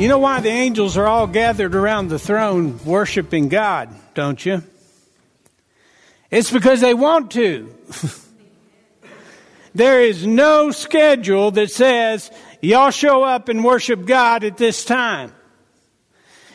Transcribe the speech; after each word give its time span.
You 0.00 0.08
know 0.08 0.16
why 0.16 0.40
the 0.40 0.48
angels 0.48 0.96
are 0.96 1.06
all 1.06 1.26
gathered 1.26 1.74
around 1.74 2.08
the 2.08 2.18
throne 2.18 2.80
worshiping 2.86 3.50
God, 3.50 3.94
don't 4.14 4.42
you? 4.46 4.62
It's 6.30 6.50
because 6.50 6.80
they 6.80 6.94
want 6.94 7.32
to. 7.32 7.74
there 9.74 10.00
is 10.00 10.26
no 10.26 10.70
schedule 10.70 11.50
that 11.50 11.70
says, 11.70 12.30
y'all 12.62 12.90
show 12.90 13.24
up 13.24 13.50
and 13.50 13.62
worship 13.62 14.06
God 14.06 14.42
at 14.42 14.56
this 14.56 14.86
time. 14.86 15.34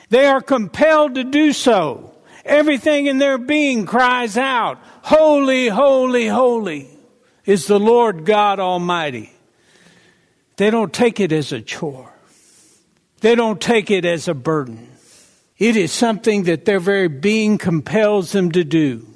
They 0.09 0.25
are 0.25 0.41
compelled 0.41 1.13
to 1.13 1.23
do 1.23 1.53
so. 1.53 2.15
Everything 2.45 3.05
in 3.05 3.19
their 3.19 3.37
being 3.37 3.85
cries 3.85 4.37
out, 4.37 4.79
Holy, 5.03 5.67
holy, 5.67 6.27
holy 6.27 6.89
is 7.45 7.67
the 7.67 7.79
Lord 7.79 8.25
God 8.25 8.59
Almighty. 8.59 9.31
They 10.55 10.71
don't 10.71 10.91
take 10.91 11.19
it 11.19 11.31
as 11.31 11.51
a 11.51 11.61
chore. 11.61 12.14
They 13.25 13.33
don't 13.33 13.59
take 13.59 13.89
it 13.89 14.05
as 14.05 14.27
a 14.27 14.35
burden. 14.35 14.87
It 15.57 15.75
is 15.75 15.91
something 15.91 16.43
that 16.43 16.65
their 16.65 16.79
very 16.79 17.07
being 17.07 17.57
compels 17.57 18.31
them 18.33 18.51
to 18.51 18.63
do. 18.63 19.07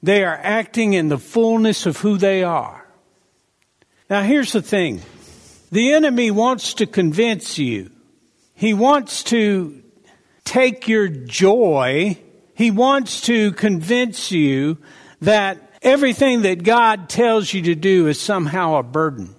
They 0.00 0.22
are 0.22 0.38
acting 0.40 0.92
in 0.92 1.08
the 1.08 1.18
fullness 1.18 1.86
of 1.86 1.96
who 1.96 2.18
they 2.18 2.44
are. 2.44 2.86
Now, 4.08 4.22
here's 4.22 4.52
the 4.52 4.62
thing 4.62 5.02
the 5.72 5.92
enemy 5.92 6.30
wants 6.30 6.74
to 6.74 6.86
convince 6.86 7.58
you, 7.58 7.90
he 8.54 8.74
wants 8.74 9.24
to 9.24 9.82
take 10.44 10.86
your 10.86 11.08
joy, 11.08 12.16
he 12.54 12.70
wants 12.70 13.22
to 13.22 13.50
convince 13.54 14.30
you 14.30 14.78
that 15.20 15.58
everything 15.82 16.42
that 16.42 16.62
God 16.62 17.08
tells 17.08 17.52
you 17.52 17.62
to 17.62 17.74
do 17.74 18.06
is 18.06 18.20
somehow 18.20 18.76
a 18.76 18.84
burden 18.84 19.34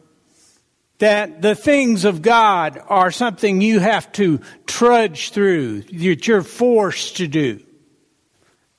that 1.01 1.41
the 1.41 1.55
things 1.55 2.05
of 2.05 2.21
God 2.21 2.79
are 2.87 3.09
something 3.09 3.59
you 3.59 3.79
have 3.79 4.11
to 4.11 4.39
trudge 4.67 5.31
through, 5.31 5.81
that 5.81 6.27
you're 6.27 6.43
forced 6.43 7.17
to 7.17 7.27
do, 7.27 7.59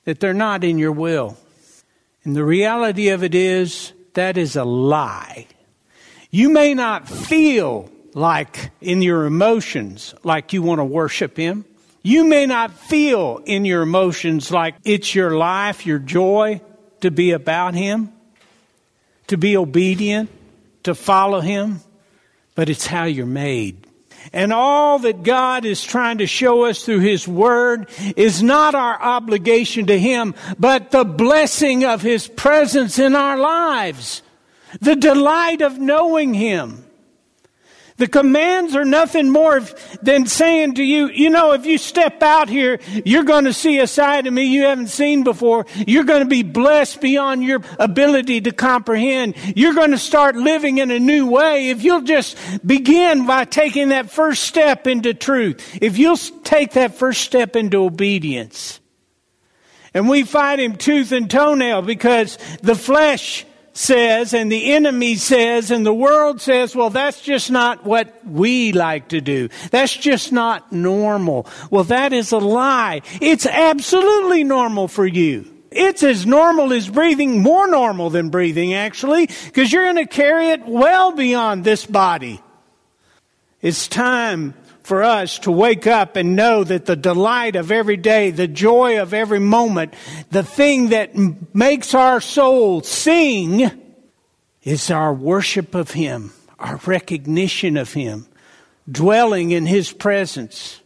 that 0.05 0.21
they're 0.21 0.33
not 0.33 0.63
in 0.63 0.77
your 0.77 0.93
will. 0.93 1.35
And 2.23 2.33
the 2.33 2.45
reality 2.45 3.09
of 3.09 3.25
it 3.25 3.35
is, 3.35 3.91
that 4.13 4.37
is 4.37 4.55
a 4.55 4.63
lie. 4.63 5.47
You 6.31 6.47
may 6.47 6.73
not 6.73 7.09
feel 7.09 7.91
like 8.13 8.71
in 8.79 9.01
your 9.01 9.25
emotions 9.25 10.15
like 10.23 10.53
you 10.53 10.61
want 10.61 10.79
to 10.79 10.85
worship 10.85 11.35
Him. 11.35 11.65
You 12.03 12.23
may 12.23 12.45
not 12.45 12.71
feel 12.71 13.41
in 13.43 13.65
your 13.65 13.81
emotions 13.81 14.49
like 14.49 14.75
it's 14.85 15.13
your 15.13 15.35
life, 15.35 15.85
your 15.85 15.99
joy 15.99 16.61
to 17.01 17.11
be 17.11 17.31
about 17.31 17.73
Him, 17.73 18.13
to 19.27 19.35
be 19.35 19.57
obedient, 19.57 20.29
to 20.83 20.95
follow 20.95 21.41
Him 21.41 21.81
but 22.55 22.69
it's 22.69 22.87
how 22.87 23.05
you're 23.05 23.25
made. 23.25 23.87
And 24.31 24.53
all 24.53 24.99
that 24.99 25.23
God 25.23 25.65
is 25.65 25.83
trying 25.83 26.19
to 26.19 26.27
show 26.27 26.63
us 26.63 26.85
through 26.85 26.99
His 26.99 27.27
Word 27.27 27.89
is 28.15 28.41
not 28.41 28.73
our 28.73 29.01
obligation 29.01 29.87
to 29.87 29.99
Him, 29.99 30.33
but 30.57 30.91
the 30.91 31.03
blessing 31.03 31.83
of 31.83 32.01
His 32.01 32.27
presence 32.27 32.99
in 32.99 33.15
our 33.15 33.37
lives. 33.37 34.21
The 34.79 34.95
delight 34.95 35.61
of 35.61 35.77
knowing 35.77 36.33
Him. 36.33 36.85
The 37.97 38.07
commands 38.07 38.75
are 38.75 38.85
nothing 38.85 39.29
more 39.29 39.61
than 40.01 40.25
saying 40.25 40.75
to 40.75 40.83
you, 40.83 41.09
you 41.09 41.29
know, 41.29 41.53
if 41.53 41.65
you 41.65 41.77
step 41.77 42.23
out 42.23 42.49
here, 42.49 42.79
you're 43.05 43.23
going 43.23 43.45
to 43.45 43.53
see 43.53 43.79
a 43.79 43.87
side 43.87 44.25
of 44.25 44.33
me 44.33 44.45
you 44.45 44.63
haven't 44.63 44.87
seen 44.87 45.23
before. 45.23 45.67
You're 45.85 46.03
going 46.03 46.23
to 46.23 46.27
be 46.27 46.41
blessed 46.41 47.01
beyond 47.01 47.43
your 47.43 47.61
ability 47.77 48.41
to 48.41 48.51
comprehend. 48.51 49.35
You're 49.55 49.75
going 49.75 49.91
to 49.91 49.99
start 49.99 50.35
living 50.35 50.79
in 50.79 50.89
a 50.89 50.99
new 50.99 51.27
way 51.27 51.69
if 51.69 51.83
you'll 51.83 52.01
just 52.01 52.35
begin 52.65 53.27
by 53.27 53.45
taking 53.45 53.89
that 53.89 54.09
first 54.09 54.43
step 54.43 54.87
into 54.87 55.13
truth. 55.13 55.77
If 55.81 55.99
you'll 55.99 56.17
take 56.17 56.71
that 56.73 56.95
first 56.95 57.21
step 57.21 57.55
into 57.55 57.83
obedience. 57.83 58.79
And 59.93 60.09
we 60.09 60.23
fight 60.23 60.59
him 60.59 60.75
tooth 60.75 61.11
and 61.11 61.29
toenail 61.29 61.83
because 61.83 62.39
the 62.63 62.75
flesh 62.75 63.45
says 63.73 64.33
and 64.33 64.51
the 64.51 64.71
enemy 64.73 65.15
says 65.15 65.71
and 65.71 65.85
the 65.85 65.93
world 65.93 66.39
says, 66.39 66.75
well, 66.75 66.89
that's 66.89 67.21
just 67.21 67.51
not 67.51 67.83
what 67.83 68.25
we 68.25 68.71
like 68.71 69.09
to 69.09 69.19
do. 69.19 69.49
That's 69.71 69.95
just 69.95 70.31
not 70.31 70.71
normal. 70.71 71.47
Well, 71.71 71.83
that 71.85 72.13
is 72.13 72.31
a 72.31 72.37
lie. 72.37 73.01
It's 73.19 73.45
absolutely 73.45 74.43
normal 74.43 74.87
for 74.87 75.05
you. 75.05 75.49
It's 75.71 76.03
as 76.03 76.25
normal 76.25 76.71
as 76.71 76.87
breathing, 76.87 77.41
more 77.41 77.67
normal 77.67 78.11
than 78.11 78.29
breathing 78.29 78.75
actually, 78.75 79.27
because 79.45 79.73
you're 79.73 79.85
going 79.91 79.95
to 79.95 80.05
carry 80.05 80.49
it 80.49 80.65
well 80.67 81.11
beyond 81.11 81.63
this 81.63 81.85
body. 81.85 82.39
It's 83.61 83.87
time 83.87 84.53
for 84.83 85.01
us 85.01 85.39
to 85.39 85.51
wake 85.51 85.87
up 85.87 86.15
and 86.15 86.35
know 86.35 86.63
that 86.63 86.85
the 86.85 86.95
delight 86.95 87.55
of 87.55 87.71
every 87.71 87.97
day, 87.97 88.31
the 88.31 88.47
joy 88.47 89.01
of 89.01 89.13
every 89.13 89.39
moment, 89.39 89.93
the 90.29 90.43
thing 90.43 90.89
that 90.89 91.15
makes 91.55 91.93
our 91.93 92.19
soul 92.19 92.81
sing 92.81 93.71
is 94.61 94.91
our 94.91 95.13
worship 95.13 95.73
of 95.73 95.91
Him, 95.91 96.33
our 96.59 96.77
recognition 96.85 97.77
of 97.77 97.93
Him, 97.93 98.27
dwelling 98.91 99.51
in 99.51 99.65
His 99.65 99.91
presence. 99.91 100.81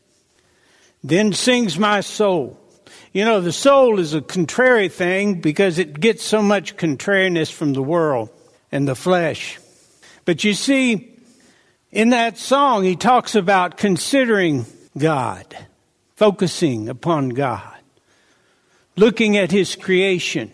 Then 1.03 1.34
sings 1.34 1.79
my 1.79 2.02
soul. 2.02 2.59
You 3.14 3.25
know, 3.25 3.41
the 3.41 3.52
soul 3.52 4.00
is 4.00 4.14
a 4.14 4.22
contrary 4.22 4.90
thing 4.90 5.41
because 5.41 5.79
it 5.79 6.00
gets 6.00 6.24
so 6.24 6.44
much 6.44 6.78
contrariness 6.78 7.50
from 7.50 7.74
the 7.74 7.81
world 7.81 8.29
and 8.72 8.88
the 8.88 8.96
flesh. 8.96 9.59
But 10.26 10.43
you 10.43 10.53
see, 10.53 11.16
in 11.91 12.09
that 12.09 12.37
song, 12.37 12.84
he 12.84 12.95
talks 12.95 13.35
about 13.35 13.78
considering 13.78 14.66
God, 14.97 15.55
focusing 16.16 16.89
upon 16.89 17.29
God, 17.29 17.78
looking 18.95 19.37
at 19.37 19.51
his 19.51 19.75
creation. 19.75 20.51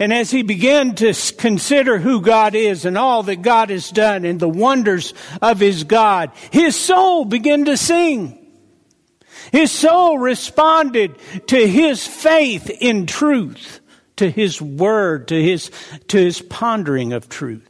And 0.00 0.12
as 0.12 0.30
he 0.30 0.42
began 0.42 0.94
to 0.96 1.12
consider 1.38 1.98
who 1.98 2.20
God 2.20 2.54
is 2.54 2.84
and 2.84 2.96
all 2.96 3.24
that 3.24 3.42
God 3.42 3.70
has 3.70 3.90
done 3.90 4.24
and 4.24 4.38
the 4.38 4.48
wonders 4.48 5.12
of 5.42 5.58
his 5.58 5.84
God, 5.84 6.30
his 6.50 6.76
soul 6.76 7.24
began 7.24 7.64
to 7.64 7.76
sing. 7.76 8.38
His 9.50 9.72
soul 9.72 10.18
responded 10.18 11.16
to 11.48 11.66
his 11.66 12.06
faith 12.06 12.70
in 12.70 13.06
truth, 13.06 13.80
to 14.16 14.30
his 14.30 14.60
word, 14.62 15.28
to 15.28 15.42
his, 15.42 15.70
to 16.08 16.18
his 16.18 16.40
pondering 16.42 17.12
of 17.12 17.28
truth. 17.28 17.67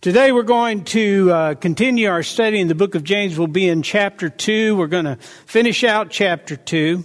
Today 0.00 0.32
we're 0.32 0.44
going 0.44 0.84
to 0.84 1.30
uh, 1.30 1.54
continue 1.56 2.08
our 2.08 2.22
study 2.22 2.58
in 2.58 2.68
the 2.68 2.74
book 2.74 2.94
of 2.94 3.04
James. 3.04 3.36
We'll 3.36 3.48
be 3.48 3.68
in 3.68 3.82
chapter 3.82 4.30
2. 4.30 4.74
We're 4.74 4.86
going 4.86 5.04
to 5.04 5.16
finish 5.44 5.84
out 5.84 6.08
chapter 6.08 6.56
2. 6.56 7.04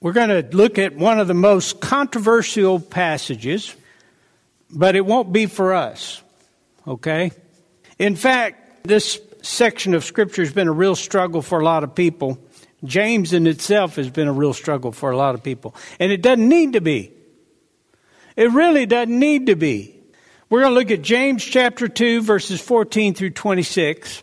We're 0.00 0.14
going 0.14 0.30
to 0.30 0.56
look 0.56 0.78
at 0.78 0.96
one 0.96 1.20
of 1.20 1.28
the 1.28 1.34
most 1.34 1.82
controversial 1.82 2.80
passages, 2.80 3.76
but 4.70 4.96
it 4.96 5.04
won't 5.04 5.34
be 5.34 5.44
for 5.44 5.74
us. 5.74 6.22
Okay? 6.88 7.30
In 7.98 8.16
fact, 8.16 8.84
this 8.88 9.20
section 9.42 9.92
of 9.92 10.02
Scripture 10.02 10.40
has 10.40 10.52
been 10.54 10.68
a 10.68 10.72
real 10.72 10.96
struggle 10.96 11.42
for 11.42 11.60
a 11.60 11.64
lot 11.64 11.84
of 11.84 11.94
people. 11.94 12.38
James 12.84 13.34
in 13.34 13.46
itself 13.46 13.96
has 13.96 14.08
been 14.08 14.28
a 14.28 14.32
real 14.32 14.54
struggle 14.54 14.92
for 14.92 15.10
a 15.10 15.16
lot 15.18 15.34
of 15.34 15.42
people. 15.42 15.74
And 16.00 16.10
it 16.10 16.22
doesn't 16.22 16.48
need 16.48 16.72
to 16.72 16.80
be. 16.80 17.12
It 18.34 18.50
really 18.50 18.86
doesn't 18.86 19.18
need 19.18 19.48
to 19.48 19.56
be. 19.56 20.01
We're 20.52 20.60
going 20.60 20.74
to 20.74 20.80
look 20.80 20.90
at 20.90 21.00
James 21.00 21.42
chapter 21.42 21.88
2, 21.88 22.20
verses 22.20 22.60
14 22.60 23.14
through 23.14 23.30
26. 23.30 24.22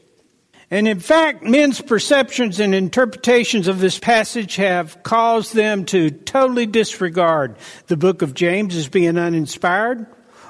And 0.70 0.88
in 0.88 1.00
fact, 1.00 1.42
men's 1.42 1.82
perceptions 1.82 2.60
and 2.60 2.76
interpretations 2.76 3.68
of 3.68 3.80
this 3.80 3.98
passage 3.98 4.58
have 4.58 5.02
caused 5.02 5.56
them 5.56 5.86
to 5.86 6.12
totally 6.12 6.68
disregard 6.68 7.58
the 7.88 7.98
book 7.98 8.22
of 8.22 8.36
James 8.36 8.76
as 8.76 8.88
being 8.88 9.18
uninspired 9.18 10.06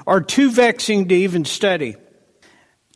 or 0.06 0.20
too 0.20 0.52
vexing 0.52 1.08
to 1.08 1.16
even 1.16 1.46
study. 1.46 1.96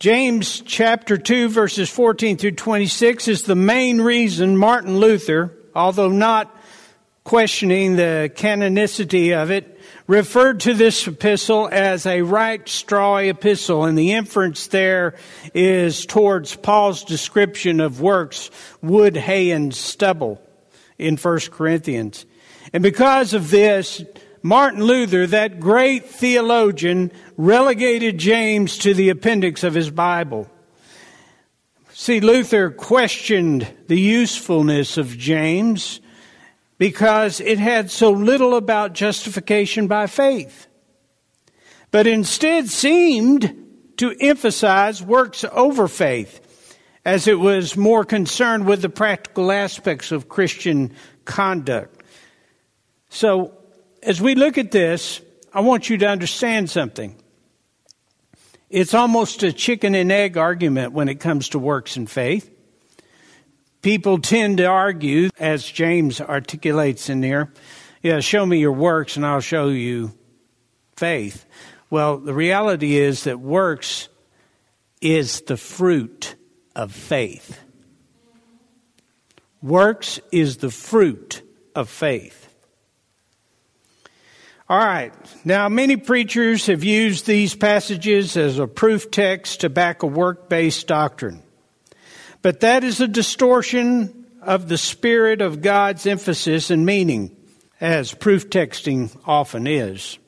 James 0.02 0.60
chapter 0.66 1.18
2 1.18 1.48
verses 1.48 1.90
14 1.90 2.36
through 2.36 2.52
26 2.52 3.30
is 3.30 3.44
the 3.44 3.56
main 3.56 4.02
reason 4.02 4.58
Martin 4.58 4.98
Luther, 4.98 5.58
although 5.74 6.10
not 6.10 6.54
questioning 7.24 7.96
the 7.96 8.30
canonicity 8.36 9.42
of 9.42 9.52
it, 9.52 9.73
referred 10.08 10.60
to 10.62 10.74
this 10.74 11.08
epistle 11.08 11.70
as 11.72 12.06
a 12.06 12.22
right 12.22 12.68
straw 12.68 13.18
epistle, 13.18 13.86
and 13.86 13.98
the 13.98 14.14
inference 14.14 14.68
there 14.68 15.16
is 15.54 16.06
towards 16.06 16.56
Paul's 16.56 17.04
description 17.04 17.80
of 17.80 18.02
works, 18.02 18.52
wood, 18.82 19.16
hay, 19.16 19.52
and 19.52 19.74
stubble 19.74 20.42
in 20.98 21.18
1 21.18 21.40
Corinthians. 21.52 22.26
And 22.74 22.84
because 22.84 23.34
of 23.34 23.50
this, 23.50 24.04
Martin 24.42 24.84
Luther, 24.84 25.26
that 25.28 25.60
great 25.60 26.06
theologian, 26.06 27.12
relegated 27.38 28.18
James 28.18 28.78
to 28.80 28.94
the 28.94 29.10
appendix 29.10 29.64
of 29.64 29.74
his 29.74 29.90
Bible. 29.90 30.50
See, 31.94 32.20
Luther 32.20 32.70
questioned 32.72 33.72
the 33.88 34.00
usefulness 34.00 34.98
of 34.98 35.18
James 35.18 36.02
because 36.84 37.40
it 37.40 37.60
had 37.60 37.90
so 37.90 38.12
little 38.12 38.56
about 38.56 38.92
justification 38.92 39.88
by 39.88 40.06
faith, 40.06 40.68
but 41.92 42.06
instead 42.06 42.68
seemed 42.68 43.94
to 43.96 44.14
emphasize 44.20 45.02
works 45.02 45.46
over 45.54 45.88
faith, 45.88 46.76
as 47.06 47.26
it 47.26 47.40
was 47.40 47.78
more 47.78 48.04
concerned 48.04 48.66
with 48.66 48.82
the 48.82 48.90
practical 48.90 49.50
aspects 49.50 50.12
of 50.12 50.28
Christian 50.28 50.94
conduct. 51.24 52.04
So, 53.08 53.54
as 54.02 54.20
we 54.20 54.36
look 54.36 54.58
at 54.58 54.72
this, 54.72 55.22
I 55.54 55.62
want 55.62 55.90
you 55.90 55.98
to 56.00 56.10
understand 56.10 56.70
something. 56.70 57.16
It's 58.70 58.94
almost 58.94 59.42
a 59.44 59.54
chicken 59.54 59.96
and 59.96 60.12
egg 60.12 60.36
argument 60.36 60.92
when 60.92 61.08
it 61.08 61.22
comes 61.22 61.48
to 61.50 61.60
works 61.60 61.96
and 61.96 62.12
faith. 62.12 62.53
People 63.84 64.18
tend 64.20 64.58
to 64.58 64.66
argue, 64.66 65.30
as 65.38 65.66
James 65.66 66.22
articulates 66.22 67.10
in 67.10 67.20
there, 67.20 67.52
yeah, 68.02 68.22
show 68.22 68.46
me 68.46 68.58
your 68.58 68.72
works 68.72 69.18
and 69.18 69.26
I'll 69.26 69.42
show 69.42 69.68
you 69.68 70.14
faith. 70.96 71.46
Well, 71.90 72.18
the 72.18 72.34
reality 72.34 72.96
is 72.96 73.26
that 73.26 73.42
works 73.42 74.08
is 75.02 75.42
the 75.42 75.58
fruit 75.58 76.36
of 76.78 76.94
faith. 76.94 77.60
Works 79.62 80.22
is 80.32 80.58
the 80.58 80.72
fruit 80.72 81.42
of 81.76 81.90
faith. 81.90 82.40
All 84.70 84.78
right. 84.78 85.14
Now, 85.44 85.68
many 85.68 85.98
preachers 85.98 86.68
have 86.68 86.86
used 86.86 87.26
these 87.26 87.54
passages 87.54 88.38
as 88.38 88.60
a 88.60 88.68
proof 88.68 89.12
text 89.12 89.62
to 89.62 89.70
back 89.70 90.04
a 90.04 90.08
work 90.08 90.48
based 90.48 90.88
doctrine. 90.88 91.44
But 92.44 92.60
that 92.60 92.84
is 92.84 93.02
a 93.02 93.08
distortion 93.08 94.26
of 94.42 94.68
the 94.68 94.78
spirit 94.78 95.42
of 95.42 95.62
God's 95.62 96.06
emphasis 96.06 96.70
and 96.70 96.86
meaning, 96.86 97.36
as 97.82 98.14
proof 98.14 98.50
texting 98.50 99.10
often 99.26 99.66
is. 99.66 100.20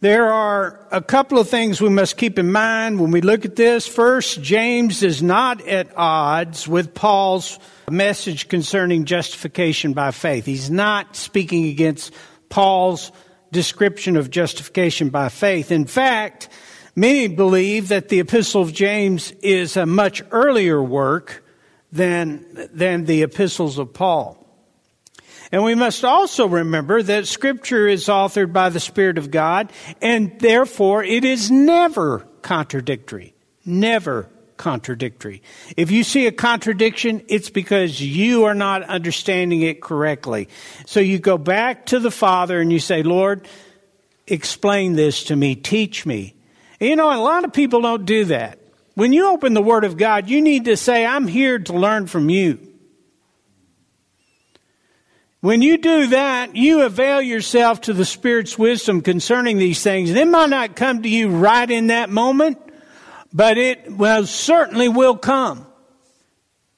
There 0.00 0.32
are 0.32 0.86
a 0.92 1.02
couple 1.02 1.38
of 1.38 1.48
things 1.48 1.80
we 1.80 1.88
must 1.88 2.16
keep 2.16 2.38
in 2.38 2.52
mind 2.52 3.00
when 3.00 3.10
we 3.10 3.20
look 3.20 3.44
at 3.44 3.56
this. 3.56 3.86
First, 3.86 4.42
James 4.42 5.02
is 5.02 5.22
not 5.22 5.66
at 5.66 5.96
odds 5.96 6.68
with 6.68 6.94
Paul's 6.94 7.58
message 7.90 8.48
concerning 8.48 9.04
justification 9.04 9.92
by 9.92 10.12
faith. 10.12 10.44
He's 10.44 10.70
not 10.70 11.16
speaking 11.16 11.66
against 11.66 12.12
Paul's 12.48 13.10
description 13.50 14.16
of 14.16 14.30
justification 14.30 15.08
by 15.08 15.30
faith. 15.30 15.72
In 15.72 15.86
fact, 15.86 16.48
Many 16.96 17.26
believe 17.26 17.88
that 17.88 18.08
the 18.08 18.20
Epistle 18.20 18.62
of 18.62 18.72
James 18.72 19.32
is 19.42 19.76
a 19.76 19.84
much 19.84 20.22
earlier 20.30 20.82
work 20.82 21.44
than, 21.90 22.68
than 22.72 23.04
the 23.04 23.22
epistles 23.22 23.78
of 23.78 23.92
Paul. 23.92 24.38
And 25.50 25.62
we 25.62 25.74
must 25.74 26.04
also 26.04 26.46
remember 26.46 27.02
that 27.02 27.26
Scripture 27.26 27.86
is 27.86 28.06
authored 28.06 28.52
by 28.52 28.70
the 28.70 28.80
Spirit 28.80 29.18
of 29.18 29.30
God, 29.30 29.72
and 30.00 30.38
therefore 30.40 31.04
it 31.04 31.24
is 31.24 31.50
never 31.50 32.26
contradictory. 32.42 33.34
Never 33.64 34.28
contradictory. 34.56 35.42
If 35.76 35.90
you 35.90 36.04
see 36.04 36.26
a 36.26 36.32
contradiction, 36.32 37.22
it's 37.28 37.50
because 37.50 38.00
you 38.00 38.44
are 38.44 38.54
not 38.54 38.82
understanding 38.84 39.62
it 39.62 39.80
correctly. 39.80 40.48
So 40.86 41.00
you 41.00 41.18
go 41.18 41.38
back 41.38 41.86
to 41.86 41.98
the 41.98 42.10
Father 42.10 42.60
and 42.60 42.72
you 42.72 42.78
say, 42.78 43.02
Lord, 43.02 43.46
explain 44.26 44.94
this 44.94 45.24
to 45.24 45.36
me, 45.36 45.54
teach 45.54 46.06
me. 46.06 46.33
You 46.84 46.96
know, 46.96 47.10
a 47.10 47.16
lot 47.16 47.44
of 47.44 47.52
people 47.52 47.80
don't 47.80 48.04
do 48.04 48.26
that. 48.26 48.58
When 48.94 49.12
you 49.12 49.28
open 49.28 49.54
the 49.54 49.62
Word 49.62 49.84
of 49.84 49.96
God, 49.96 50.28
you 50.28 50.42
need 50.42 50.66
to 50.66 50.76
say, 50.76 51.06
I'm 51.06 51.26
here 51.26 51.58
to 51.58 51.72
learn 51.72 52.06
from 52.06 52.28
you. 52.28 52.58
When 55.40 55.62
you 55.62 55.78
do 55.78 56.08
that, 56.08 56.56
you 56.56 56.82
avail 56.82 57.20
yourself 57.20 57.82
to 57.82 57.92
the 57.92 58.04
Spirit's 58.04 58.58
wisdom 58.58 59.00
concerning 59.00 59.58
these 59.58 59.82
things. 59.82 60.10
And 60.10 60.18
it 60.18 60.28
might 60.28 60.50
not 60.50 60.76
come 60.76 61.02
to 61.02 61.08
you 61.08 61.30
right 61.30 61.70
in 61.70 61.88
that 61.88 62.10
moment, 62.10 62.58
but 63.32 63.58
it 63.58 63.90
well 63.90 64.26
certainly 64.26 64.88
will 64.88 65.16
come. 65.16 65.66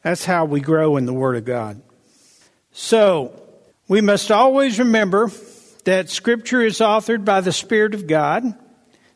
That's 0.03 0.25
how 0.25 0.45
we 0.45 0.61
grow 0.61 0.97
in 0.97 1.07
the 1.07 1.13
Word 1.13 1.37
of 1.37 1.45
God. 1.45 1.83
So, 2.71 3.41
we 3.89 4.01
must 4.01 4.31
always 4.31 4.79
remember 4.79 5.31
that 5.85 6.11
Scripture 6.11 6.63
is 6.63 6.79
authored 6.79 7.25
by 7.25 7.41
the 7.41 7.53
Spirit 7.53 7.95
of 7.95 8.07
God. 8.07 8.55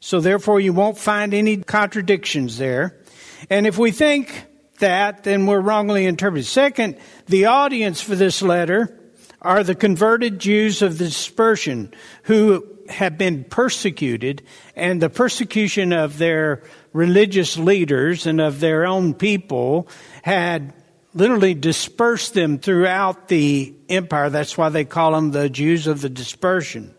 So 0.00 0.20
therefore 0.20 0.61
you 0.61 0.73
won't 0.73 0.99
find 0.99 1.35
any 1.35 1.58
contradictions 1.58 2.56
there. 2.58 2.99
And 3.50 3.66
if 3.66 3.78
we 3.78 3.90
think 3.90 4.47
that, 4.78 5.25
then 5.25 5.47
we're 5.47 5.61
wrongly 5.61 6.07
interpreted. 6.07 6.47
Second, 6.47 6.97
the 7.26 7.47
audience 7.47 8.00
for 8.00 8.16
this 8.16 8.40
letter 8.40 8.99
are 9.42 9.62
the 9.62 9.75
converted 9.75 10.38
Jews 10.38 10.83
of 10.83 10.99
the 10.99 11.04
dispersion 11.04 11.92
who 12.25 12.66
have 12.88 13.16
been 13.16 13.45
persecuted 13.45 14.42
and 14.75 15.00
the 15.00 15.11
persecution 15.11 15.92
of 15.92 16.19
their 16.19 16.62
religious 16.92 17.57
leaders 17.57 18.26
and 18.26 18.40
of 18.40 18.59
their 18.61 18.87
own 18.87 19.14
people 19.14 19.87
had 20.23 20.73
literally 21.14 21.54
dispersed 21.54 22.35
them 22.35 22.59
throughout 22.59 23.28
the 23.28 23.75
empire. 23.88 24.30
That's 24.30 24.59
why 24.59 24.71
they 24.71 24.85
call 24.85 25.12
them 25.12 25.30
the 25.30 25.49
Jews 25.49 25.87
of 25.87 26.00
the 26.00 26.11
dispersion 26.11 26.95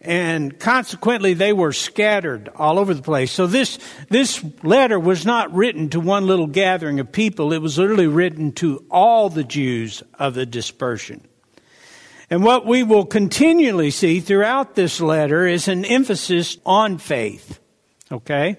and 0.00 0.58
consequently 0.58 1.34
they 1.34 1.52
were 1.52 1.72
scattered 1.72 2.48
all 2.54 2.78
over 2.78 2.94
the 2.94 3.02
place. 3.02 3.32
So 3.32 3.46
this, 3.46 3.78
this 4.08 4.44
letter 4.62 5.00
was 5.00 5.24
not 5.24 5.52
written 5.54 5.88
to 5.90 6.00
one 6.00 6.26
little 6.26 6.46
gathering 6.46 7.00
of 7.00 7.10
people. 7.10 7.52
It 7.52 7.62
was 7.62 7.78
literally 7.78 8.06
written 8.06 8.52
to 8.52 8.84
all 8.90 9.30
the 9.30 9.44
Jews 9.44 10.02
of 10.18 10.34
the 10.34 10.46
dispersion. 10.46 11.26
And 12.28 12.44
what 12.44 12.66
we 12.66 12.82
will 12.82 13.06
continually 13.06 13.90
see 13.90 14.20
throughout 14.20 14.74
this 14.74 15.00
letter 15.00 15.46
is 15.46 15.68
an 15.68 15.84
emphasis 15.84 16.58
on 16.66 16.98
faith. 16.98 17.60
Okay? 18.10 18.56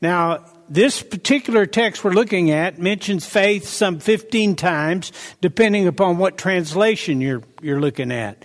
Now, 0.00 0.46
this 0.68 1.02
particular 1.02 1.66
text 1.66 2.02
we're 2.02 2.12
looking 2.12 2.50
at 2.50 2.78
mentions 2.78 3.26
faith 3.26 3.66
some 3.66 3.98
15 3.98 4.56
times, 4.56 5.12
depending 5.40 5.86
upon 5.86 6.18
what 6.18 6.38
translation 6.38 7.20
you're, 7.20 7.42
you're 7.60 7.80
looking 7.80 8.10
at. 8.10 8.44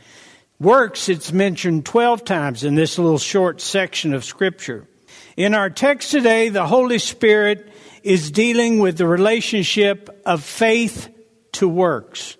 Works, 0.59 1.07
it's 1.07 1.31
mentioned 1.31 1.85
12 1.85 2.25
times 2.25 2.63
in 2.63 2.73
this 2.73 2.97
little 2.97 3.19
short 3.19 3.61
section 3.61 4.15
of 4.15 4.25
Scripture. 4.25 4.87
In 5.35 5.53
our 5.53 5.69
text 5.69 6.09
today, 6.09 6.49
the 6.49 6.65
Holy 6.65 6.97
Spirit 6.97 7.71
is 8.01 8.31
dealing 8.31 8.79
with 8.79 8.97
the 8.97 9.05
relationship 9.05 10.09
of 10.25 10.43
faith 10.43 11.09
to 11.53 11.69
works. 11.69 12.37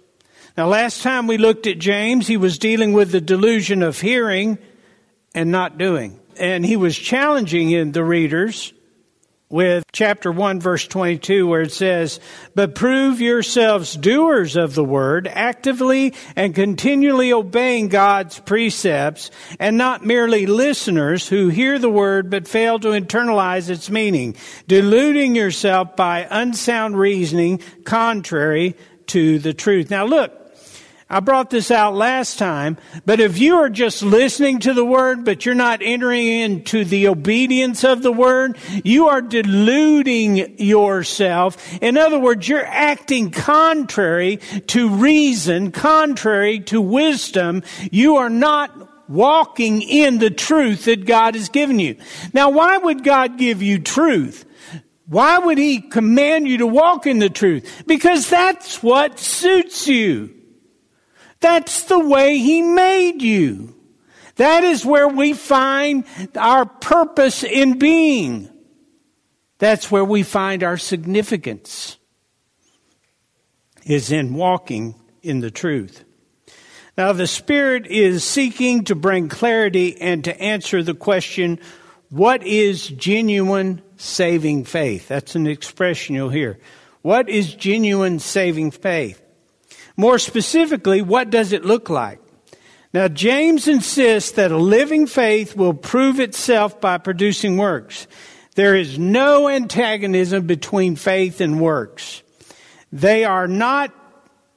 Now, 0.58 0.66
last 0.66 1.04
time 1.04 1.28
we 1.28 1.38
looked 1.38 1.68
at 1.68 1.78
James, 1.78 2.26
he 2.26 2.38
was 2.38 2.58
dealing 2.58 2.94
with 2.94 3.12
the 3.12 3.22
delusion 3.22 3.84
of 3.84 4.02
hearing 4.02 4.58
and 5.36 5.52
not 5.52 5.78
doing. 5.78 6.20
And 6.40 6.66
he 6.66 6.76
was 6.76 6.98
challenging 6.98 7.92
the 7.92 8.04
readers 8.04 8.74
with 9.50 9.86
chapter 9.94 10.32
1 10.32 10.60
verse 10.60 10.88
22 10.88 11.48
where 11.48 11.62
it 11.62 11.72
says, 11.72 12.20
But 12.56 12.76
prove 12.76 13.22
yourselves 13.22 13.96
doers 13.96 14.56
of 14.56 14.76
the 14.76 14.84
word, 14.84 15.28
actively 15.28 16.14
and 16.36 16.54
continually 16.54 17.32
obeying 17.32 17.88
God's 17.88 18.40
precepts, 18.40 19.32
and 19.60 19.78
not 19.78 20.06
merely 20.06 20.46
listeners 20.46 21.28
who 21.28 21.50
hear 21.50 21.80
the 21.80 21.90
word 21.90 22.30
but 22.30 22.48
fail 22.48 22.80
to 22.80 22.90
internalize 22.90 23.70
its 23.70 23.90
meaning, 23.90 24.36
deluding 24.68 25.36
yourself 25.36 25.96
by 25.96 26.28
unsound 26.30 26.98
reasoning 26.98 27.62
contrary 27.86 28.76
to 29.08 29.40
the 29.40 29.54
truth. 29.54 29.90
Now 29.90 30.06
look, 30.06 30.47
I 31.10 31.22
brought 31.22 31.50
this 31.50 31.72
out 31.72 31.96
last 31.96 32.38
time, 32.38 32.78
but 33.06 33.22
if 33.22 33.40
you 33.40 33.56
are 33.56 33.70
just 33.70 34.04
listening 34.04 34.60
to 34.60 34.74
the 34.74 34.84
word, 34.84 35.24
but 35.24 35.46
you're 35.46 35.56
not 35.56 35.82
entering 35.82 36.28
into 36.28 36.84
the 36.84 37.08
obedience 37.08 37.86
of 37.86 38.02
the 38.02 38.12
word, 38.12 38.58
you 38.84 39.08
are 39.08 39.22
deluding 39.22 40.60
yourself. 40.60 41.82
In 41.82 41.98
other 41.98 42.20
words, 42.20 42.50
you're 42.50 42.66
acting 42.66 43.32
contrary 43.32 44.38
to 44.68 44.90
reason, 44.90 45.72
contrary 45.72 46.60
to 46.62 46.82
wisdom. 46.82 47.64
You 47.90 48.18
are 48.18 48.30
not 48.30 49.10
walking 49.10 49.82
in 49.82 50.18
the 50.18 50.30
truth 50.30 50.86
that 50.86 51.06
God 51.06 51.36
has 51.36 51.48
given 51.48 51.80
you. 51.80 51.96
Now, 52.34 52.50
why 52.50 52.78
would 52.78 53.06
God 53.06 53.38
give 53.38 53.62
you 53.62 53.80
truth? 53.80 54.44
Why 55.06 55.38
would 55.38 55.58
He 55.58 55.80
command 55.80 56.50
you 56.50 56.58
to 56.58 56.68
walk 56.68 57.08
in 57.08 57.20
the 57.20 57.30
truth? 57.30 57.84
Because 57.88 58.30
that's 58.30 58.84
what 58.84 59.20
suits 59.20 59.88
you. 59.88 60.37
That's 61.40 61.84
the 61.84 62.00
way 62.00 62.38
He 62.38 62.62
made 62.62 63.22
you. 63.22 63.76
That 64.36 64.64
is 64.64 64.86
where 64.86 65.08
we 65.08 65.34
find 65.34 66.06
our 66.36 66.66
purpose 66.66 67.44
in 67.44 67.80
being. 67.80 68.50
That's 69.58 69.90
where 69.90 70.06
we 70.06 70.24
find 70.24 70.64
our 70.64 70.78
significance, 70.78 71.98
is 73.86 74.12
in 74.12 74.36
walking 74.36 74.96
in 75.24 75.40
the 75.40 75.50
truth. 75.50 76.04
Now, 76.96 77.14
the 77.14 77.28
Spirit 77.28 77.88
is 77.88 78.24
seeking 78.24 78.84
to 78.86 78.96
bring 78.96 79.30
clarity 79.30 80.00
and 80.00 80.24
to 80.24 80.42
answer 80.42 80.84
the 80.84 80.96
question 80.96 81.60
what 82.10 82.44
is 82.44 82.88
genuine 82.88 83.82
saving 83.98 84.64
faith? 84.64 85.08
That's 85.08 85.36
an 85.36 85.46
expression 85.46 86.16
you'll 86.16 86.30
hear. 86.30 86.58
What 87.02 87.28
is 87.30 87.54
genuine 87.54 88.20
saving 88.20 88.72
faith? 88.72 89.22
More 89.98 90.20
specifically, 90.20 91.02
what 91.02 91.32
does 91.32 91.52
it 91.52 91.66
look 91.66 91.90
like? 91.90 92.20
Now, 92.94 93.08
James 93.08 93.68
insists 93.68 94.32
that 94.34 94.52
a 94.52 94.58
living 94.58 95.08
faith 95.08 95.56
will 95.56 95.74
prove 95.74 96.20
itself 96.20 96.80
by 96.80 97.00
producing 97.00 97.58
works. 97.58 98.08
There 98.56 98.76
is 98.76 98.98
no 98.98 99.50
antagonism 99.50 100.48
between 100.48 100.96
faith 100.96 101.42
and 101.42 101.60
works. 101.60 102.24
They 102.92 103.26
are 103.26 103.48
not 103.48 103.94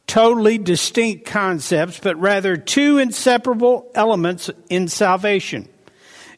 totally 0.07 0.59
distinct 0.59 1.27
concepts, 1.27 2.01
but 2.01 2.19
rather 2.19 2.57
two 2.57 2.99
inseparable 2.99 3.91
elements 3.95 4.51
in 4.69 4.89
salvation. 4.89 5.69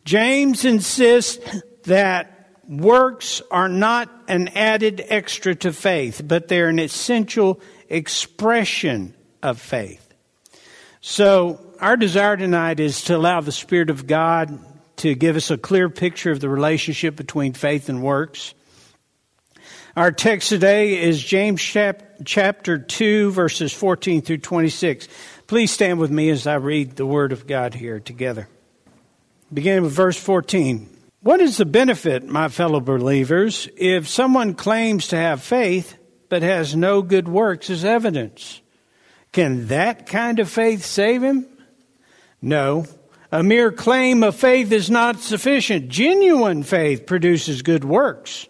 James 0.04 0.64
insists 0.64 1.38
that 1.84 2.50
works 2.68 3.42
are 3.50 3.68
not 3.68 4.10
an 4.28 4.48
added 4.48 5.04
extra 5.08 5.54
to 5.54 5.72
faith, 5.72 6.22
but 6.24 6.48
they're 6.48 6.68
an 6.68 6.78
essential 6.78 7.60
expression 7.92 9.14
of 9.42 9.60
faith. 9.60 10.14
So, 11.00 11.60
our 11.80 11.96
desire 11.96 12.36
tonight 12.36 12.80
is 12.80 13.02
to 13.04 13.16
allow 13.16 13.40
the 13.40 13.52
Spirit 13.52 13.90
of 13.90 14.06
God 14.06 14.58
to 14.96 15.14
give 15.14 15.36
us 15.36 15.50
a 15.50 15.58
clear 15.58 15.88
picture 15.90 16.30
of 16.30 16.40
the 16.40 16.48
relationship 16.48 17.16
between 17.16 17.52
faith 17.52 17.88
and 17.88 18.02
works. 18.02 18.54
Our 19.96 20.10
text 20.10 20.48
today 20.48 21.02
is 21.02 21.22
James 21.22 21.60
chapter 21.60 22.78
2, 22.78 23.30
verses 23.32 23.72
14 23.72 24.22
through 24.22 24.38
26. 24.38 25.08
Please 25.46 25.70
stand 25.70 25.98
with 25.98 26.10
me 26.10 26.30
as 26.30 26.46
I 26.46 26.54
read 26.54 26.96
the 26.96 27.04
Word 27.04 27.32
of 27.32 27.46
God 27.46 27.74
here 27.74 28.00
together. 28.00 28.48
Beginning 29.52 29.82
with 29.82 29.92
verse 29.92 30.16
14. 30.16 30.88
What 31.20 31.40
is 31.40 31.58
the 31.58 31.66
benefit, 31.66 32.24
my 32.24 32.48
fellow 32.48 32.80
believers, 32.80 33.68
if 33.76 34.08
someone 34.08 34.54
claims 34.54 35.08
to 35.08 35.16
have 35.16 35.42
faith 35.42 35.96
but 36.32 36.42
has 36.42 36.74
no 36.74 37.02
good 37.02 37.28
works 37.28 37.68
as 37.68 37.84
evidence. 37.84 38.62
Can 39.32 39.66
that 39.66 40.06
kind 40.06 40.38
of 40.38 40.48
faith 40.48 40.82
save 40.82 41.22
him? 41.22 41.46
No. 42.40 42.86
A 43.30 43.42
mere 43.42 43.70
claim 43.70 44.22
of 44.22 44.34
faith 44.34 44.72
is 44.72 44.88
not 44.88 45.20
sufficient. 45.20 45.90
Genuine 45.90 46.62
faith 46.62 47.04
produces 47.04 47.60
good 47.60 47.84
works. 47.84 48.48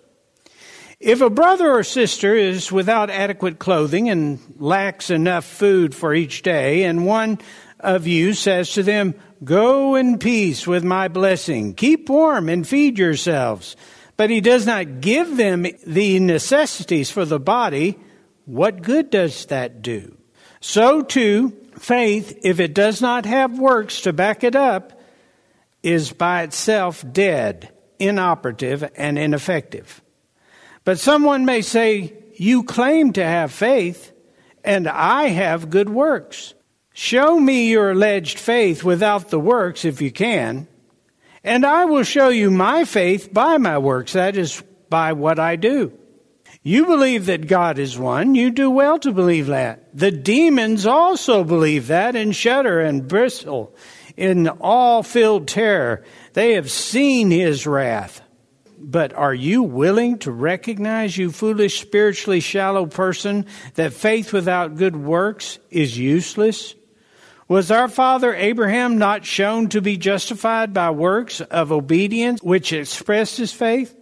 If 1.01 1.21
a 1.23 1.29
brother 1.29 1.73
or 1.73 1.83
sister 1.83 2.37
is 2.37 2.71
without 2.71 3.11
adequate 3.11 3.59
clothing 3.59 4.09
and 4.09 4.39
lacks 4.61 5.11
enough 5.11 5.45
food 5.45 5.93
for 5.93 6.15
each 6.15 6.43
day, 6.43 6.85
and 6.85 7.05
one 7.05 7.41
of 7.81 8.07
you 8.07 8.33
says 8.33 8.75
to 8.75 8.85
them, 8.85 9.17
Go 9.43 9.97
in 9.97 10.21
peace 10.21 10.69
with 10.69 10.85
my 10.85 11.09
blessing, 11.09 11.75
keep 11.75 12.09
warm 12.09 12.49
and 12.49 12.65
feed 12.65 12.97
yourselves, 12.97 13.75
but 14.17 14.31
he 14.31 14.41
does 14.41 14.67
not 14.67 15.01
give 15.01 15.37
them 15.37 15.67
the 15.87 16.21
necessities 16.21 17.11
for 17.11 17.25
the 17.25 17.41
body, 17.41 17.99
what 18.45 18.83
good 18.83 19.11
does 19.11 19.47
that 19.47 19.83
do? 19.83 20.17
So 20.61 21.03
too, 21.03 21.51
faith, 21.79 22.39
if 22.45 22.61
it 22.61 22.75
does 22.75 23.01
not 23.01 23.27
have 23.27 23.59
works 23.59 24.03
to 24.03 24.13
back 24.13 24.45
it 24.45 24.55
up, 24.55 25.01
is 25.83 26.13
by 26.13 26.43
itself 26.43 27.05
dead, 27.13 27.73
inoperative, 27.99 28.89
and 28.97 29.19
ineffective. 29.19 30.01
But 30.85 30.99
someone 30.99 31.45
may 31.45 31.63
say, 31.63 32.15
You 32.35 32.63
claim 32.63 33.13
to 33.15 33.25
have 33.25 33.53
faith, 33.53 34.13
and 34.65 34.89
I 34.89 35.29
have 35.29 35.71
good 35.71 35.89
works. 35.89 36.55
Show 36.95 37.41
me 37.41 37.71
your 37.71 37.93
alleged 37.93 38.39
faith 38.39 38.85
without 38.85 39.31
the 39.31 39.41
works 39.41 39.85
if 39.85 40.03
you 40.03 40.13
can, 40.13 40.69
and 41.45 41.65
I 41.67 41.85
will 41.87 42.05
show 42.05 42.29
you 42.29 42.51
my 42.51 42.85
faith 42.85 43.33
by 43.33 43.59
my 43.59 43.79
works, 43.79 44.13
that 44.13 44.37
is, 44.37 44.63
by 44.89 45.13
what 45.13 45.39
I 45.39 45.57
do. 45.57 45.93
You 46.63 46.87
believe 46.87 47.27
that 47.27 47.49
God 47.49 47.79
is 47.79 47.99
one. 47.99 48.37
You 48.37 48.51
do 48.51 48.71
well 48.71 48.99
to 49.01 49.13
believe 49.13 49.49
that. 49.49 49.97
The 49.97 50.13
demons 50.13 50.87
also 50.87 51.43
believe 51.43 51.89
that 51.89 52.15
and 52.15 52.35
shudder 52.35 52.81
and 52.81 53.09
bristle 53.09 53.75
in 54.17 54.47
all 54.49 55.03
filled 55.03 55.49
terror. 55.49 56.05
They 56.35 56.53
have 56.53 56.71
seen 56.71 57.31
his 57.31 57.67
wrath. 57.67 58.23
But 58.79 59.13
are 59.13 59.35
you 59.35 59.63
willing 59.63 60.19
to 60.21 60.33
recognize, 60.33 61.17
you 61.17 61.31
foolish, 61.31 61.81
spiritually 61.81 62.41
shallow 62.41 62.87
person, 62.87 63.47
that 63.75 63.93
faith 63.93 64.33
without 64.33 64.77
good 64.77 64.97
works 64.97 65.59
is 65.71 65.99
useless? 65.99 66.75
Was 67.53 67.71
our 67.71 67.89
father 67.89 68.35
Abraham 68.35 68.97
not 68.97 69.27
shown 69.27 69.69
to 69.69 69.83
be 69.83 69.99
justified 69.99 70.73
by 70.73 70.91
works 70.91 71.43
of 71.43 71.71
obedience 71.71 72.43
which 72.43 72.73
expressed 72.73 73.37
his 73.37 73.53
faith 73.53 73.95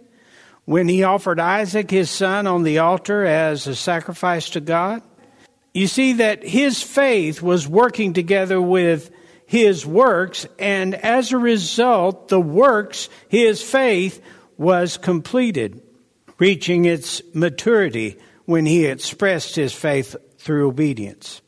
when 0.63 0.87
he 0.87 1.03
offered 1.03 1.37
Isaac 1.37 1.91
his 1.91 2.09
son 2.09 2.47
on 2.47 2.63
the 2.63 2.77
altar 2.77 3.25
as 3.25 3.67
a 3.67 3.75
sacrifice 3.75 4.51
to 4.51 4.61
God? 4.61 5.03
You 5.73 5.87
see 5.87 6.13
that 6.13 6.45
his 6.45 6.81
faith 6.81 7.41
was 7.41 7.67
working 7.67 8.13
together 8.13 8.61
with 8.61 9.11
his 9.45 9.85
works, 9.85 10.47
and 10.57 10.95
as 10.95 11.33
a 11.33 11.37
result, 11.37 12.29
the 12.29 12.39
works, 12.39 13.09
his 13.27 13.61
faith, 13.61 14.21
was 14.55 14.95
completed, 14.95 15.81
reaching 16.39 16.85
its 16.85 17.21
maturity 17.33 18.17
when 18.45 18.65
he 18.65 18.85
expressed 18.85 19.57
his 19.57 19.73
faith 19.73 20.15
through 20.37 20.69
obedience. 20.69 21.41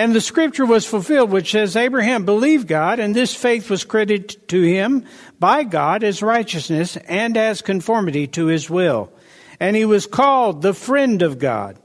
And 0.00 0.14
the 0.14 0.22
scripture 0.22 0.64
was 0.64 0.86
fulfilled, 0.86 1.28
which 1.28 1.50
says, 1.50 1.76
Abraham 1.76 2.24
believed 2.24 2.66
God, 2.66 3.00
and 3.00 3.14
this 3.14 3.34
faith 3.34 3.68
was 3.68 3.84
credited 3.84 4.48
to 4.48 4.62
him 4.62 5.04
by 5.38 5.62
God 5.62 6.04
as 6.04 6.22
righteousness 6.22 6.96
and 6.96 7.36
as 7.36 7.60
conformity 7.60 8.26
to 8.28 8.46
his 8.46 8.70
will. 8.70 9.12
And 9.60 9.76
he 9.76 9.84
was 9.84 10.06
called 10.06 10.62
the 10.62 10.72
friend 10.72 11.20
of 11.20 11.38
God. 11.38 11.78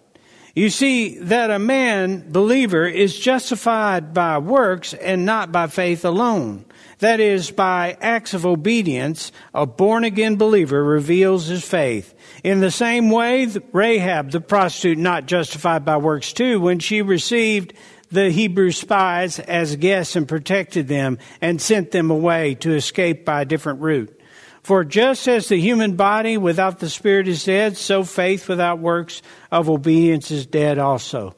You 0.55 0.69
see 0.69 1.19
that 1.19 1.51
a 1.51 1.59
man, 1.59 2.31
believer, 2.31 2.87
is 2.87 3.19
justified 3.19 4.13
by 4.13 4.37
works 4.37 4.93
and 4.93 5.25
not 5.25 5.51
by 5.51 5.67
faith 5.67 6.05
alone. 6.05 6.63
That 6.99 7.19
is, 7.19 7.51
by 7.51 7.97
acts 7.99 8.33
of 8.33 8.45
obedience, 8.45 9.33
a 9.53 9.65
born 9.65 10.05
again 10.05 10.37
believer 10.37 10.81
reveals 10.81 11.47
his 11.47 11.65
faith. 11.65 12.13
In 12.45 12.61
the 12.61 12.71
same 12.71 13.09
way, 13.09 13.49
Rahab, 13.73 14.31
the 14.31 14.39
prostitute, 14.39 14.97
not 14.97 15.25
justified 15.25 15.83
by 15.83 15.97
works 15.97 16.31
too, 16.31 16.61
when 16.61 16.79
she 16.79 17.01
received 17.01 17.73
the 18.11 18.29
Hebrew 18.29 18.71
spies 18.71 19.39
as 19.39 19.75
guests 19.75 20.15
and 20.15 20.27
protected 20.27 20.87
them 20.87 21.17
and 21.41 21.61
sent 21.61 21.91
them 21.91 22.11
away 22.11 22.55
to 22.55 22.73
escape 22.73 23.25
by 23.25 23.41
a 23.41 23.45
different 23.45 23.81
route. 23.81 24.19
For 24.63 24.83
just 24.83 25.27
as 25.27 25.47
the 25.47 25.59
human 25.59 25.95
body 25.95 26.37
without 26.37 26.79
the 26.79 26.89
spirit 26.89 27.27
is 27.27 27.45
dead, 27.45 27.77
so 27.77 28.03
faith 28.03 28.47
without 28.47 28.79
works 28.79 29.21
of 29.51 29.69
obedience 29.69 30.31
is 30.31 30.47
dead 30.47 30.79
also. 30.79 31.35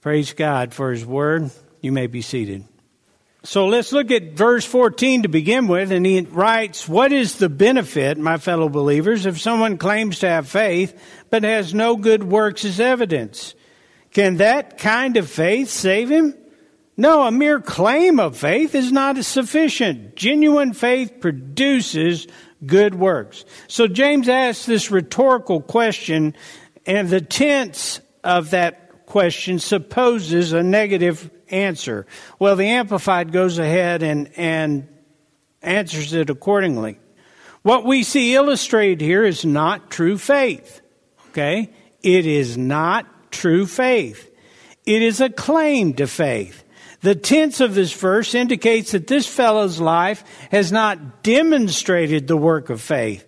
Praise 0.00 0.32
God 0.32 0.74
for 0.74 0.90
his 0.90 1.06
word. 1.06 1.50
You 1.80 1.92
may 1.92 2.08
be 2.08 2.22
seated. 2.22 2.64
So 3.44 3.68
let's 3.68 3.92
look 3.92 4.10
at 4.10 4.32
verse 4.32 4.64
14 4.64 5.22
to 5.22 5.28
begin 5.28 5.68
with. 5.68 5.92
And 5.92 6.04
he 6.04 6.22
writes, 6.22 6.88
What 6.88 7.12
is 7.12 7.36
the 7.36 7.48
benefit, 7.48 8.18
my 8.18 8.38
fellow 8.38 8.68
believers, 8.68 9.24
if 9.24 9.40
someone 9.40 9.78
claims 9.78 10.18
to 10.18 10.28
have 10.28 10.48
faith 10.48 11.00
but 11.30 11.44
has 11.44 11.72
no 11.72 11.94
good 11.94 12.24
works 12.24 12.64
as 12.64 12.80
evidence? 12.80 13.54
Can 14.12 14.36
that 14.36 14.78
kind 14.78 15.16
of 15.16 15.30
faith 15.30 15.68
save 15.68 16.10
him? 16.10 16.34
No, 16.96 17.26
a 17.26 17.30
mere 17.30 17.60
claim 17.60 18.18
of 18.18 18.38
faith 18.38 18.74
is 18.74 18.90
not 18.90 19.22
sufficient. 19.24 20.16
Genuine 20.16 20.72
faith 20.72 21.20
produces 21.20 22.26
good 22.64 22.94
works. 22.94 23.44
So 23.68 23.86
James 23.86 24.28
asks 24.28 24.64
this 24.64 24.90
rhetorical 24.90 25.60
question, 25.60 26.34
and 26.86 27.08
the 27.08 27.20
tense 27.20 28.00
of 28.24 28.50
that 28.50 29.06
question 29.06 29.58
supposes 29.58 30.52
a 30.52 30.62
negative 30.62 31.30
answer. 31.48 32.06
Well, 32.38 32.56
the 32.56 32.68
Amplified 32.68 33.30
goes 33.30 33.58
ahead 33.58 34.02
and, 34.02 34.30
and 34.36 34.88
answers 35.62 36.14
it 36.14 36.30
accordingly. 36.30 36.98
What 37.62 37.84
we 37.84 38.04
see 38.04 38.34
illustrated 38.34 39.00
here 39.00 39.24
is 39.24 39.44
not 39.44 39.90
true 39.90 40.16
faith. 40.16 40.80
Okay? 41.30 41.70
It 42.02 42.26
is 42.26 42.56
not 42.56 43.06
true 43.36 43.66
faith. 43.66 44.30
It 44.84 45.02
is 45.02 45.20
a 45.20 45.30
claim 45.30 45.94
to 45.94 46.06
faith. 46.06 46.64
The 47.02 47.14
tense 47.14 47.60
of 47.60 47.74
this 47.74 47.92
verse 47.92 48.34
indicates 48.34 48.92
that 48.92 49.06
this 49.06 49.26
fellow's 49.26 49.80
life 49.80 50.24
has 50.50 50.72
not 50.72 51.22
demonstrated 51.22 52.26
the 52.26 52.36
work 52.36 52.70
of 52.70 52.80
faith. 52.80 53.26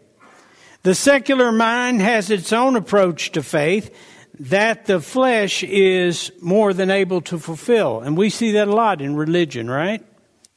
The 0.83 0.95
secular 0.95 1.53
mind 1.53 2.01
has 2.01 2.31
its 2.31 2.53
own 2.53 2.77
approach 2.77 3.33
to 3.33 3.43
faith 3.43 3.95
that 4.41 4.87
the 4.87 5.01
flesh 5.01 5.63
is 5.65 6.31
more 6.41 6.73
than 6.73 6.91
able 6.91 7.21
to 7.23 7.39
fulfill. 7.39 8.01
And 8.01 8.17
we 8.17 8.31
see 8.31 8.53
that 8.53 8.69
a 8.69 8.73
lot 8.73 9.03
in 9.03 9.17
religion, 9.17 9.69
right? 9.69 10.05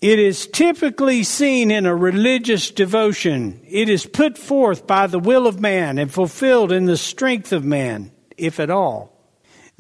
It 0.02 0.18
is 0.18 0.48
typically 0.48 1.24
seen 1.24 1.70
in 1.70 1.86
a 1.86 1.96
religious 1.96 2.72
devotion. 2.72 3.62
It 3.68 3.90
is 3.90 4.06
put 4.06 4.38
forth 4.38 4.88
by 4.88 5.08
the 5.08 5.20
will 5.20 5.46
of 5.46 5.60
man 5.60 5.98
and 5.98 6.12
fulfilled 6.12 6.72
in 6.72 6.86
the 6.86 6.98
strength 6.98 7.52
of 7.54 7.64
man, 7.64 8.12
if 8.38 8.60
at 8.60 8.72
all. 8.72 9.21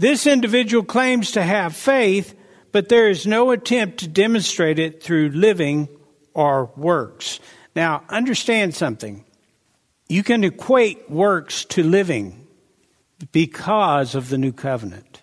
This 0.01 0.25
individual 0.25 0.83
claims 0.83 1.33
to 1.33 1.43
have 1.43 1.75
faith, 1.75 2.33
but 2.71 2.89
there 2.89 3.07
is 3.07 3.27
no 3.27 3.51
attempt 3.51 3.99
to 3.99 4.07
demonstrate 4.07 4.79
it 4.79 5.03
through 5.03 5.29
living 5.29 5.89
or 6.33 6.71
works. 6.75 7.39
Now, 7.75 8.03
understand 8.09 8.73
something. 8.73 9.23
You 10.09 10.23
can 10.23 10.43
equate 10.43 11.07
works 11.11 11.65
to 11.65 11.83
living 11.83 12.47
because 13.31 14.15
of 14.15 14.29
the 14.29 14.39
new 14.39 14.51
covenant. 14.51 15.21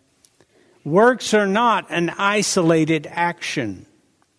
Works 0.84 1.34
are 1.34 1.48
not 1.48 1.90
an 1.90 2.10
isolated 2.10 3.08
action. 3.10 3.84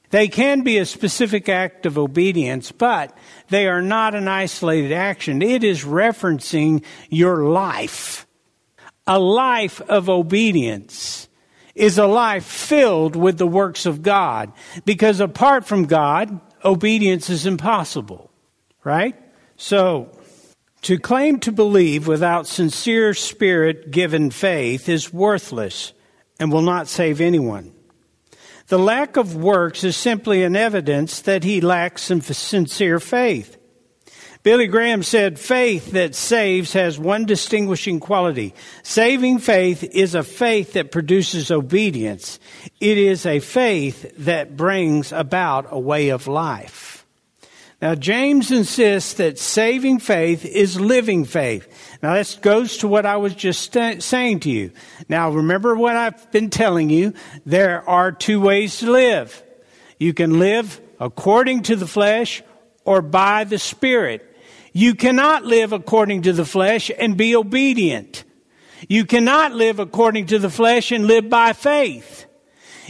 They 0.09 0.29
can 0.29 0.61
be 0.61 0.77
a 0.77 0.85
specific 0.85 1.49
act 1.49 1.85
of 1.85 1.97
obedience, 1.97 2.71
but 2.71 3.13
they 3.49 3.67
are 3.67 3.81
not 3.81 4.15
an 4.15 4.29
isolated 4.29 4.93
action. 4.93 5.41
It 5.41 5.65
is 5.65 5.83
referencing 5.83 6.85
your 7.09 7.43
life. 7.43 8.25
A 9.09 9.17
life 9.17 9.81
of 9.81 10.07
obedience 10.07 11.27
is 11.73 11.97
a 11.97 12.05
life 12.05 12.45
filled 12.45 13.15
with 13.15 13.39
the 13.39 13.47
works 13.47 13.87
of 13.87 14.03
God. 14.03 14.53
Because 14.85 15.19
apart 15.19 15.65
from 15.65 15.85
God, 15.85 16.39
obedience 16.63 17.27
is 17.29 17.47
impossible. 17.47 18.29
Right? 18.83 19.15
So, 19.57 20.11
to 20.83 20.99
claim 20.99 21.39
to 21.39 21.51
believe 21.51 22.07
without 22.07 22.45
sincere 22.45 23.15
spirit 23.15 23.89
given 23.89 24.29
faith 24.29 24.87
is 24.87 25.11
worthless 25.11 25.91
and 26.39 26.51
will 26.51 26.61
not 26.61 26.87
save 26.87 27.19
anyone. 27.19 27.73
The 28.67 28.77
lack 28.77 29.17
of 29.17 29.35
works 29.35 29.83
is 29.83 29.97
simply 29.97 30.43
an 30.43 30.55
evidence 30.55 31.21
that 31.21 31.43
he 31.43 31.61
lacks 31.61 32.03
sincere 32.03 32.99
faith. 32.99 33.57
Billy 34.41 34.67
Graham 34.67 35.03
said, 35.03 35.37
faith 35.37 35.91
that 35.91 36.15
saves 36.15 36.71
has 36.71 36.97
one 36.97 37.25
distinguishing 37.25 37.99
quality. 37.99 38.53
Saving 38.83 39.39
faith 39.39 39.83
is 39.83 40.15
a 40.15 40.23
faith 40.23 40.73
that 40.73 40.93
produces 40.93 41.51
obedience. 41.51 42.39
It 42.79 42.97
is 42.97 43.25
a 43.25 43.41
faith 43.41 44.13
that 44.19 44.55
brings 44.55 45.11
about 45.11 45.67
a 45.69 45.79
way 45.79 46.09
of 46.09 46.27
life. 46.27 47.05
Now, 47.81 47.95
James 47.95 48.51
insists 48.51 49.13
that 49.15 49.39
saving 49.39 49.99
faith 49.99 50.45
is 50.45 50.79
living 50.79 51.25
faith. 51.25 51.97
Now, 52.01 52.13
this 52.13 52.35
goes 52.35 52.77
to 52.77 52.87
what 52.87 53.05
I 53.05 53.17
was 53.17 53.35
just 53.35 53.73
st- 53.73 54.03
saying 54.03 54.41
to 54.41 54.49
you. 54.49 54.71
Now, 55.07 55.31
remember 55.31 55.75
what 55.75 55.95
I've 55.95 56.31
been 56.31 56.49
telling 56.49 56.89
you. 56.89 57.13
There 57.45 57.87
are 57.87 58.11
two 58.11 58.39
ways 58.39 58.79
to 58.79 58.91
live. 58.91 59.43
You 59.97 60.13
can 60.13 60.39
live 60.39 60.79
according 60.99 61.63
to 61.63 61.75
the 61.75 61.87
flesh 61.87 62.41
or 62.83 63.01
by 63.01 63.45
the 63.45 63.59
Spirit. 63.59 64.28
You 64.73 64.95
cannot 64.95 65.45
live 65.45 65.73
according 65.73 66.23
to 66.23 66.33
the 66.33 66.45
flesh 66.45 66.91
and 66.97 67.17
be 67.17 67.35
obedient. 67.35 68.23
You 68.87 69.05
cannot 69.05 69.53
live 69.53 69.79
according 69.79 70.27
to 70.27 70.39
the 70.39 70.49
flesh 70.49 70.91
and 70.91 71.05
live 71.07 71.29
by 71.29 71.53
faith. 71.53 72.25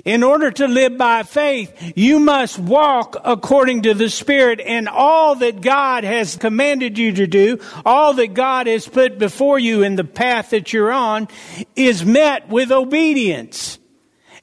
In 0.05 0.23
order 0.23 0.49
to 0.49 0.67
live 0.67 0.97
by 0.97 1.23
faith, 1.23 1.93
you 1.95 2.19
must 2.19 2.57
walk 2.57 3.17
according 3.23 3.81
to 3.81 3.93
the 3.93 4.09
Spirit 4.09 4.61
and 4.61 4.87
all 4.87 5.35
that 5.35 5.61
God 5.61 6.03
has 6.03 6.37
commanded 6.37 6.97
you 6.97 7.11
to 7.13 7.27
do, 7.27 7.59
all 7.85 8.13
that 8.13 8.33
God 8.33 8.67
has 8.67 8.87
put 8.87 9.19
before 9.19 9.59
you 9.59 9.83
in 9.83 9.95
the 9.95 10.05
path 10.05 10.51
that 10.51 10.71
you're 10.71 10.91
on 10.91 11.27
is 11.75 12.05
met 12.05 12.47
with 12.47 12.71
obedience. 12.71 13.77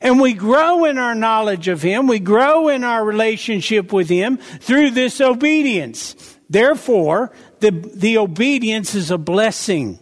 And 0.01 0.20
we 0.20 0.35
grow 0.35 0.85
in 0.85 0.99
our 0.99 1.14
knowledge 1.14 1.68
of 1.68 1.81
Him. 1.81 2.07
We 2.07 2.18
grow 2.18 2.68
in 2.68 2.85
our 2.85 3.03
relationship 3.03 3.94
with 3.94 4.11
Him 4.11 4.37
through 4.37 4.90
this 4.90 5.22
obedience. 5.22 6.36
Therefore, 6.48 7.32
the, 7.61 7.70
the 7.70 8.18
obedience 8.18 8.94
is 8.94 9.11
a 9.11 9.18
blessing. 9.18 9.98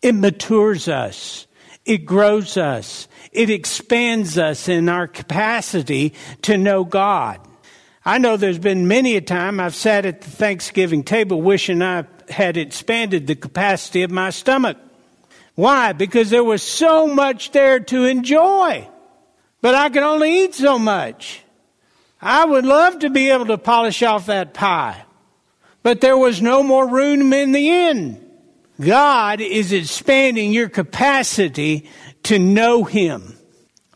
It 0.00 0.14
matures 0.14 0.88
us. 0.88 1.46
It 1.84 2.06
grows 2.06 2.56
us. 2.56 3.08
It 3.32 3.50
expands 3.50 4.38
us 4.38 4.68
in 4.68 4.88
our 4.88 5.08
capacity 5.08 6.14
to 6.42 6.56
know 6.56 6.84
God. 6.84 7.40
I 8.04 8.18
know 8.18 8.36
there's 8.36 8.58
been 8.58 8.88
many 8.88 9.16
a 9.16 9.20
time 9.20 9.60
I've 9.60 9.74
sat 9.74 10.06
at 10.06 10.22
the 10.22 10.30
Thanksgiving 10.30 11.04
table 11.04 11.40
wishing 11.40 11.82
I 11.82 12.04
had 12.28 12.56
expanded 12.56 13.26
the 13.26 13.36
capacity 13.36 14.02
of 14.02 14.10
my 14.10 14.30
stomach. 14.30 14.76
Why? 15.54 15.92
Because 15.92 16.30
there 16.30 16.44
was 16.44 16.62
so 16.62 17.06
much 17.06 17.52
there 17.52 17.80
to 17.80 18.04
enjoy. 18.04 18.88
But 19.60 19.74
I 19.74 19.88
could 19.90 20.02
only 20.02 20.44
eat 20.44 20.54
so 20.54 20.78
much. 20.78 21.42
I 22.20 22.44
would 22.44 22.64
love 22.64 23.00
to 23.00 23.10
be 23.10 23.30
able 23.30 23.46
to 23.46 23.58
polish 23.58 24.02
off 24.02 24.26
that 24.26 24.54
pie. 24.54 25.04
But 25.82 26.00
there 26.00 26.16
was 26.16 26.40
no 26.40 26.62
more 26.62 26.88
room 26.88 27.32
in 27.32 27.52
the 27.52 27.68
inn. 27.68 28.30
God 28.80 29.40
is 29.40 29.72
expanding 29.72 30.52
your 30.52 30.68
capacity 30.68 31.90
to 32.24 32.38
know 32.38 32.84
Him. 32.84 33.36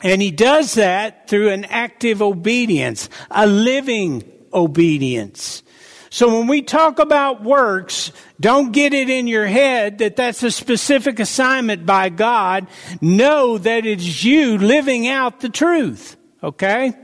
And 0.03 0.21
He 0.21 0.31
does 0.31 0.75
that 0.75 1.29
through 1.29 1.51
an 1.51 1.65
active 1.67 2.23
obedience, 2.23 3.09
a 3.31 3.47
living 3.47 4.25
obedience. 4.53 5.63
So 6.11 6.39
when 6.39 6.47
we 6.47 6.63
talk 6.63 6.99
about 6.99 7.43
works, 7.43 8.13
don't 8.41 8.73
get 8.73 8.95
it 8.95 9.11
in 9.11 9.27
your 9.27 9.47
head 9.47 9.99
that 9.99 10.17
that's 10.17 10.43
a 10.43 10.51
specific 10.51 11.19
assignment 11.19 11.85
by 11.85 12.09
God. 12.09 12.69
Know 13.01 13.59
that 13.59 13.85
it's 13.85 14.25
you 14.25 14.57
living 14.57 15.09
out 15.09 15.41
the 15.41 15.49
truth. 15.49 16.17
Okay? 16.43 16.95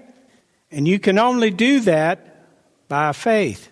And 0.70 0.86
you 0.86 0.98
can 0.98 1.18
only 1.18 1.50
do 1.50 1.80
that 1.80 2.46
by 2.88 3.12
faith. 3.12 3.71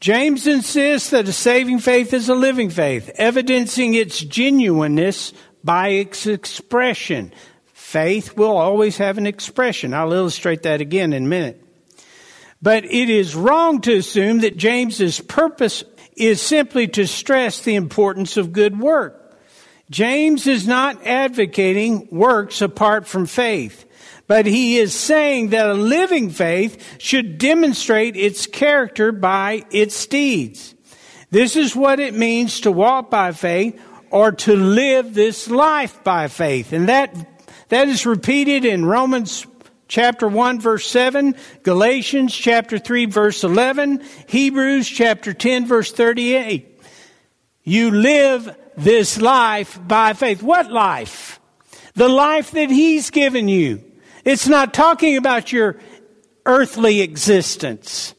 James 0.00 0.46
insists 0.46 1.10
that 1.10 1.28
a 1.28 1.32
saving 1.32 1.78
faith 1.78 2.14
is 2.14 2.30
a 2.30 2.34
living 2.34 2.70
faith, 2.70 3.10
evidencing 3.16 3.92
its 3.92 4.18
genuineness 4.18 5.34
by 5.62 5.88
its 5.88 6.26
expression. 6.26 7.32
Faith 7.74 8.34
will 8.34 8.56
always 8.56 8.96
have 8.96 9.18
an 9.18 9.26
expression. 9.26 9.92
I'll 9.92 10.14
illustrate 10.14 10.62
that 10.62 10.80
again 10.80 11.12
in 11.12 11.24
a 11.26 11.28
minute. 11.28 11.62
But 12.62 12.86
it 12.86 13.10
is 13.10 13.36
wrong 13.36 13.82
to 13.82 13.96
assume 13.96 14.40
that 14.40 14.56
James's 14.56 15.20
purpose 15.20 15.84
is 16.16 16.40
simply 16.40 16.88
to 16.88 17.06
stress 17.06 17.60
the 17.60 17.74
importance 17.74 18.38
of 18.38 18.52
good 18.52 18.78
work. 18.78 19.38
James 19.90 20.46
is 20.46 20.66
not 20.66 21.06
advocating 21.06 22.08
works 22.10 22.62
apart 22.62 23.06
from 23.06 23.26
faith. 23.26 23.84
But 24.30 24.46
he 24.46 24.78
is 24.78 24.94
saying 24.94 25.48
that 25.48 25.66
a 25.66 25.74
living 25.74 26.30
faith 26.30 27.00
should 27.02 27.36
demonstrate 27.36 28.14
its 28.14 28.46
character 28.46 29.10
by 29.10 29.64
its 29.72 30.06
deeds. 30.06 30.76
This 31.32 31.56
is 31.56 31.74
what 31.74 31.98
it 31.98 32.14
means 32.14 32.60
to 32.60 32.70
walk 32.70 33.10
by 33.10 33.32
faith 33.32 33.82
or 34.08 34.30
to 34.30 34.54
live 34.54 35.14
this 35.14 35.50
life 35.50 36.04
by 36.04 36.28
faith. 36.28 36.72
And 36.72 36.88
that, 36.88 37.12
that 37.70 37.88
is 37.88 38.06
repeated 38.06 38.64
in 38.64 38.84
Romans 38.84 39.48
chapter 39.88 40.28
1 40.28 40.60
verse 40.60 40.86
7, 40.86 41.34
Galatians 41.64 42.32
chapter 42.32 42.78
3 42.78 43.06
verse 43.06 43.42
11, 43.42 44.00
Hebrews 44.28 44.88
chapter 44.88 45.32
10 45.32 45.66
verse 45.66 45.90
38. 45.90 46.80
You 47.64 47.90
live 47.90 48.56
this 48.76 49.20
life 49.20 49.80
by 49.88 50.12
faith. 50.12 50.40
What 50.40 50.70
life? 50.70 51.40
The 51.94 52.08
life 52.08 52.52
that 52.52 52.70
He's 52.70 53.10
given 53.10 53.48
you. 53.48 53.89
It's 54.24 54.48
not 54.48 54.74
talking 54.74 55.16
about 55.16 55.52
your 55.52 55.78
earthly 56.46 57.00
existence. 57.00 58.14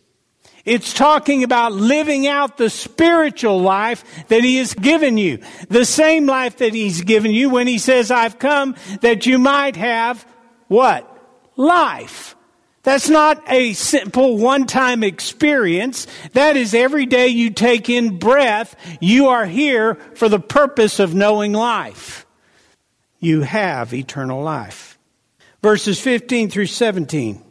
It's 0.63 0.93
talking 0.93 1.43
about 1.43 1.73
living 1.73 2.27
out 2.27 2.57
the 2.57 2.69
spiritual 2.69 3.59
life 3.61 4.03
that 4.27 4.43
He 4.43 4.57
has 4.57 4.73
given 4.73 5.17
you. 5.17 5.39
The 5.69 5.85
same 5.85 6.27
life 6.27 6.57
that 6.57 6.73
He's 6.73 7.01
given 7.01 7.31
you 7.31 7.49
when 7.49 7.67
He 7.67 7.77
says, 7.77 8.11
I've 8.11 8.37
come 8.37 8.75
that 9.01 9.25
you 9.25 9.39
might 9.39 9.75
have 9.75 10.25
what? 10.67 11.07
Life. 11.55 12.35
That's 12.83 13.09
not 13.09 13.43
a 13.47 13.73
simple 13.73 14.37
one 14.37 14.65
time 14.65 15.03
experience. 15.03 16.07
That 16.33 16.57
is 16.57 16.73
every 16.73 17.05
day 17.05 17.27
you 17.27 17.51
take 17.51 17.89
in 17.89 18.17
breath, 18.17 18.75
you 18.99 19.27
are 19.27 19.45
here 19.45 19.95
for 20.15 20.29
the 20.29 20.39
purpose 20.39 20.99
of 20.99 21.13
knowing 21.13 21.53
life. 21.53 22.25
You 23.19 23.41
have 23.41 23.93
eternal 23.93 24.41
life. 24.41 24.90
Verses 25.61 25.99
15 25.99 26.49
through 26.49 26.65
17. 26.65 27.43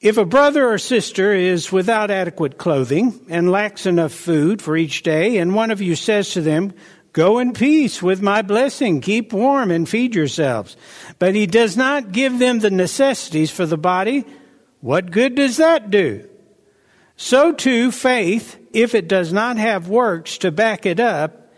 If 0.00 0.16
a 0.16 0.24
brother 0.24 0.66
or 0.66 0.78
sister 0.78 1.34
is 1.34 1.70
without 1.70 2.10
adequate 2.10 2.56
clothing 2.56 3.20
and 3.28 3.50
lacks 3.50 3.84
enough 3.84 4.12
food 4.12 4.62
for 4.62 4.76
each 4.76 5.02
day, 5.02 5.38
and 5.38 5.54
one 5.54 5.70
of 5.70 5.82
you 5.82 5.94
says 5.94 6.30
to 6.30 6.40
them, 6.40 6.72
Go 7.12 7.40
in 7.40 7.52
peace 7.52 8.00
with 8.00 8.22
my 8.22 8.40
blessing, 8.40 9.00
keep 9.00 9.32
warm 9.32 9.72
and 9.72 9.88
feed 9.88 10.14
yourselves, 10.14 10.76
but 11.18 11.34
he 11.34 11.46
does 11.46 11.76
not 11.76 12.12
give 12.12 12.38
them 12.38 12.60
the 12.60 12.70
necessities 12.70 13.50
for 13.50 13.66
the 13.66 13.76
body, 13.76 14.24
what 14.80 15.10
good 15.10 15.34
does 15.34 15.56
that 15.56 15.90
do? 15.90 16.28
So 17.16 17.52
too, 17.52 17.90
faith, 17.90 18.58
if 18.72 18.94
it 18.94 19.08
does 19.08 19.32
not 19.32 19.56
have 19.56 19.88
works 19.88 20.38
to 20.38 20.52
back 20.52 20.86
it 20.86 21.00
up, 21.00 21.50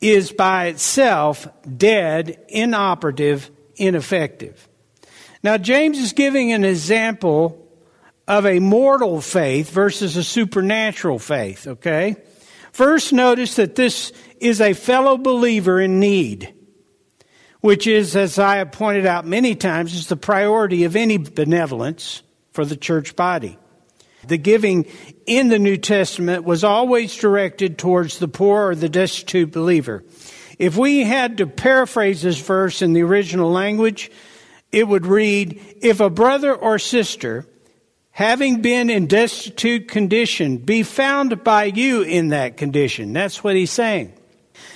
is 0.00 0.30
by 0.30 0.66
itself 0.66 1.48
dead, 1.76 2.44
inoperative, 2.48 3.50
ineffective. 3.76 4.68
Now, 5.42 5.56
James 5.58 5.98
is 5.98 6.12
giving 6.12 6.52
an 6.52 6.64
example 6.64 7.58
of 8.28 8.46
a 8.46 8.60
mortal 8.60 9.20
faith 9.20 9.70
versus 9.70 10.16
a 10.16 10.22
supernatural 10.22 11.18
faith, 11.18 11.66
okay? 11.66 12.16
First, 12.70 13.12
notice 13.12 13.56
that 13.56 13.74
this 13.74 14.12
is 14.40 14.60
a 14.60 14.72
fellow 14.72 15.16
believer 15.16 15.80
in 15.80 15.98
need, 15.98 16.54
which 17.60 17.86
is, 17.86 18.14
as 18.14 18.38
I 18.38 18.56
have 18.56 18.72
pointed 18.72 19.04
out 19.04 19.26
many 19.26 19.54
times, 19.54 19.94
is 19.94 20.06
the 20.06 20.16
priority 20.16 20.84
of 20.84 20.96
any 20.96 21.18
benevolence 21.18 22.22
for 22.52 22.64
the 22.64 22.76
church 22.76 23.16
body. 23.16 23.58
The 24.26 24.38
giving 24.38 24.86
in 25.26 25.48
the 25.48 25.58
New 25.58 25.76
Testament 25.76 26.44
was 26.44 26.62
always 26.62 27.16
directed 27.16 27.76
towards 27.76 28.18
the 28.18 28.28
poor 28.28 28.68
or 28.68 28.74
the 28.76 28.88
destitute 28.88 29.50
believer. 29.50 30.04
If 30.58 30.76
we 30.76 31.02
had 31.02 31.38
to 31.38 31.46
paraphrase 31.48 32.22
this 32.22 32.40
verse 32.40 32.82
in 32.82 32.92
the 32.92 33.02
original 33.02 33.50
language, 33.50 34.12
it 34.72 34.88
would 34.88 35.06
read, 35.06 35.60
If 35.80 36.00
a 36.00 36.10
brother 36.10 36.54
or 36.54 36.78
sister 36.78 37.46
having 38.10 38.60
been 38.60 38.90
in 38.90 39.06
destitute 39.06 39.88
condition, 39.88 40.58
be 40.58 40.82
found 40.82 41.44
by 41.44 41.64
you 41.64 42.02
in 42.02 42.28
that 42.28 42.56
condition. 42.56 43.12
That's 43.12 43.42
what 43.42 43.56
he's 43.56 43.70
saying. 43.70 44.12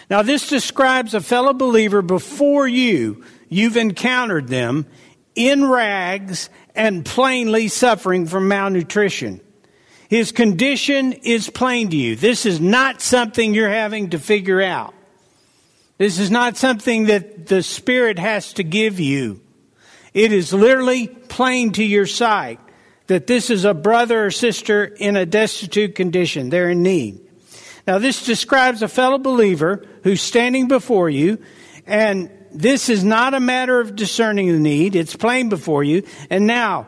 Now, 0.08 0.22
this 0.22 0.48
describes 0.48 1.14
a 1.14 1.20
fellow 1.20 1.52
believer 1.52 2.02
before 2.02 2.66
you. 2.66 3.24
You've 3.48 3.76
encountered 3.76 4.48
them 4.48 4.86
in 5.34 5.68
rags 5.68 6.48
and 6.74 7.04
plainly 7.04 7.68
suffering 7.68 8.26
from 8.26 8.48
malnutrition. 8.48 9.40
His 10.08 10.32
condition 10.32 11.12
is 11.12 11.50
plain 11.50 11.90
to 11.90 11.96
you. 11.96 12.16
This 12.16 12.46
is 12.46 12.60
not 12.60 13.02
something 13.02 13.52
you're 13.52 13.68
having 13.68 14.10
to 14.10 14.18
figure 14.18 14.62
out. 14.62 14.94
This 15.98 16.18
is 16.18 16.30
not 16.30 16.56
something 16.56 17.06
that 17.06 17.46
the 17.46 17.62
Spirit 17.62 18.18
has 18.18 18.52
to 18.54 18.62
give 18.62 19.00
you. 19.00 19.40
It 20.16 20.32
is 20.32 20.50
literally 20.50 21.08
plain 21.08 21.72
to 21.72 21.84
your 21.84 22.06
sight 22.06 22.58
that 23.06 23.26
this 23.26 23.50
is 23.50 23.66
a 23.66 23.74
brother 23.74 24.24
or 24.24 24.30
sister 24.30 24.86
in 24.86 25.14
a 25.14 25.26
destitute 25.26 25.94
condition. 25.94 26.48
They're 26.48 26.70
in 26.70 26.82
need. 26.82 27.20
Now, 27.86 27.98
this 27.98 28.24
describes 28.24 28.80
a 28.80 28.88
fellow 28.88 29.18
believer 29.18 29.84
who's 30.04 30.22
standing 30.22 30.68
before 30.68 31.10
you, 31.10 31.38
and 31.86 32.30
this 32.50 32.88
is 32.88 33.04
not 33.04 33.34
a 33.34 33.40
matter 33.40 33.78
of 33.78 33.94
discerning 33.94 34.50
the 34.50 34.58
need. 34.58 34.96
It's 34.96 35.14
plain 35.14 35.50
before 35.50 35.84
you. 35.84 36.02
And 36.30 36.46
now, 36.46 36.86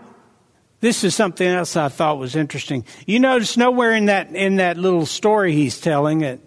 this 0.80 1.04
is 1.04 1.14
something 1.14 1.46
else 1.46 1.76
I 1.76 1.90
thought 1.90 2.18
was 2.18 2.34
interesting. 2.34 2.86
You 3.06 3.20
notice 3.20 3.58
nowhere 3.58 3.92
in 3.92 4.06
that, 4.06 4.34
in 4.34 4.56
that 4.56 4.78
little 4.78 5.04
story 5.04 5.52
he's 5.52 5.78
telling, 5.78 6.22
an 6.24 6.40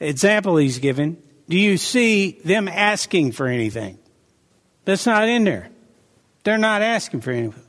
example 0.00 0.56
he's 0.56 0.80
given, 0.80 1.16
do 1.48 1.56
you 1.56 1.76
see 1.76 2.40
them 2.44 2.66
asking 2.66 3.32
for 3.32 3.46
anything? 3.46 4.00
That's 4.84 5.06
not 5.06 5.28
in 5.28 5.44
there. 5.44 5.70
They're 6.44 6.58
not 6.58 6.82
asking 6.82 7.22
for 7.22 7.30
anything. 7.32 7.60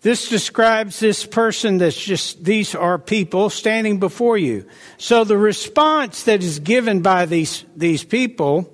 This 0.00 0.28
describes 0.28 1.00
this 1.00 1.26
person 1.26 1.78
that's 1.78 1.98
just, 1.98 2.44
these 2.44 2.74
are 2.74 2.98
people 2.98 3.50
standing 3.50 3.98
before 3.98 4.38
you. 4.38 4.66
So 4.96 5.24
the 5.24 5.36
response 5.36 6.24
that 6.24 6.42
is 6.42 6.60
given 6.60 7.00
by 7.02 7.26
these, 7.26 7.64
these 7.74 8.04
people 8.04 8.72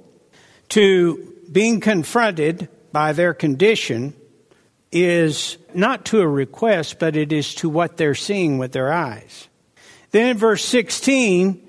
to 0.70 1.32
being 1.50 1.80
confronted 1.80 2.68
by 2.92 3.12
their 3.12 3.32
condition 3.32 4.14
is 4.92 5.56
not 5.74 6.04
to 6.06 6.20
a 6.20 6.28
request, 6.28 6.98
but 6.98 7.16
it 7.16 7.32
is 7.32 7.54
to 7.56 7.68
what 7.68 7.96
they're 7.96 8.14
seeing 8.14 8.58
with 8.58 8.72
their 8.72 8.92
eyes. 8.92 9.48
Then 10.10 10.28
in 10.30 10.36
verse 10.36 10.64
16, 10.64 11.66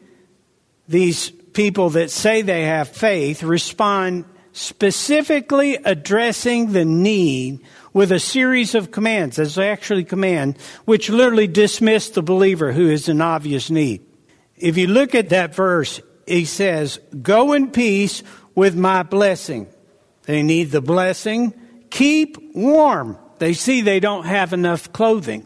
these 0.88 1.30
people 1.30 1.92
that 1.92 2.12
say 2.12 2.42
they 2.42 2.64
have 2.64 2.90
faith 2.90 3.42
respond 3.42 4.26
specifically 4.56 5.76
addressing 5.76 6.72
the 6.72 6.86
need 6.86 7.60
with 7.92 8.10
a 8.10 8.20
series 8.22 8.74
of 8.74 8.90
commands, 8.90 9.38
as 9.38 9.58
actually 9.58 10.06
command, 10.06 10.58
which 10.86 11.10
literally 11.10 11.46
dismiss 11.46 12.10
the 12.10 12.22
believer 12.22 12.72
who 12.72 12.90
is 12.90 13.10
in 13.10 13.20
obvious 13.20 13.70
need. 13.70 14.02
If 14.56 14.78
you 14.78 14.88
look 14.88 15.14
at 15.14 15.30
that 15.30 15.54
verse, 15.54 16.00
he 16.26 16.46
says, 16.46 17.00
Go 17.22 17.52
in 17.52 17.72
peace 17.72 18.24
with 18.56 18.78
my 18.78 19.04
blessing. 19.04 19.68
They 20.24 20.42
need 20.42 20.72
the 20.72 20.82
blessing. 20.82 21.54
Keep 21.90 22.56
warm. 22.56 23.18
They 23.40 23.52
see 23.52 23.82
they 23.82 24.00
don't 24.00 24.26
have 24.26 24.54
enough 24.54 24.94
clothing. 24.94 25.46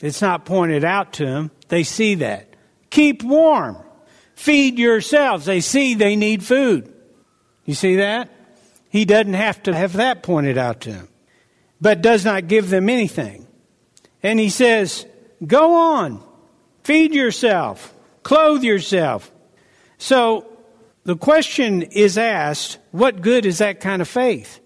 It's 0.00 0.22
not 0.22 0.44
pointed 0.44 0.84
out 0.84 1.14
to 1.14 1.26
them. 1.26 1.50
They 1.66 1.82
see 1.82 2.14
that. 2.16 2.54
Keep 2.90 3.24
warm. 3.24 3.76
Feed 4.36 4.78
yourselves. 4.78 5.46
They 5.46 5.60
see 5.60 5.94
they 5.94 6.14
need 6.14 6.44
food. 6.44 6.92
You 7.64 7.74
see 7.74 7.96
that? 7.96 8.30
He 8.96 9.04
doesn't 9.04 9.34
have 9.34 9.62
to 9.64 9.74
have 9.74 9.92
that 9.94 10.22
pointed 10.22 10.56
out 10.56 10.80
to 10.82 10.90
him, 10.90 11.08
but 11.82 12.00
does 12.00 12.24
not 12.24 12.48
give 12.48 12.70
them 12.70 12.88
anything. 12.88 13.46
And 14.22 14.40
he 14.40 14.48
says, 14.48 15.04
Go 15.46 15.74
on, 15.74 16.24
feed 16.82 17.14
yourself, 17.14 17.94
clothe 18.22 18.64
yourself. 18.64 19.30
So 19.98 20.46
the 21.04 21.14
question 21.14 21.82
is 21.82 22.16
asked, 22.16 22.78
what 22.90 23.20
good 23.20 23.44
is 23.44 23.58
that 23.58 23.80
kind 23.80 24.00
of 24.00 24.08
faith? 24.08 24.60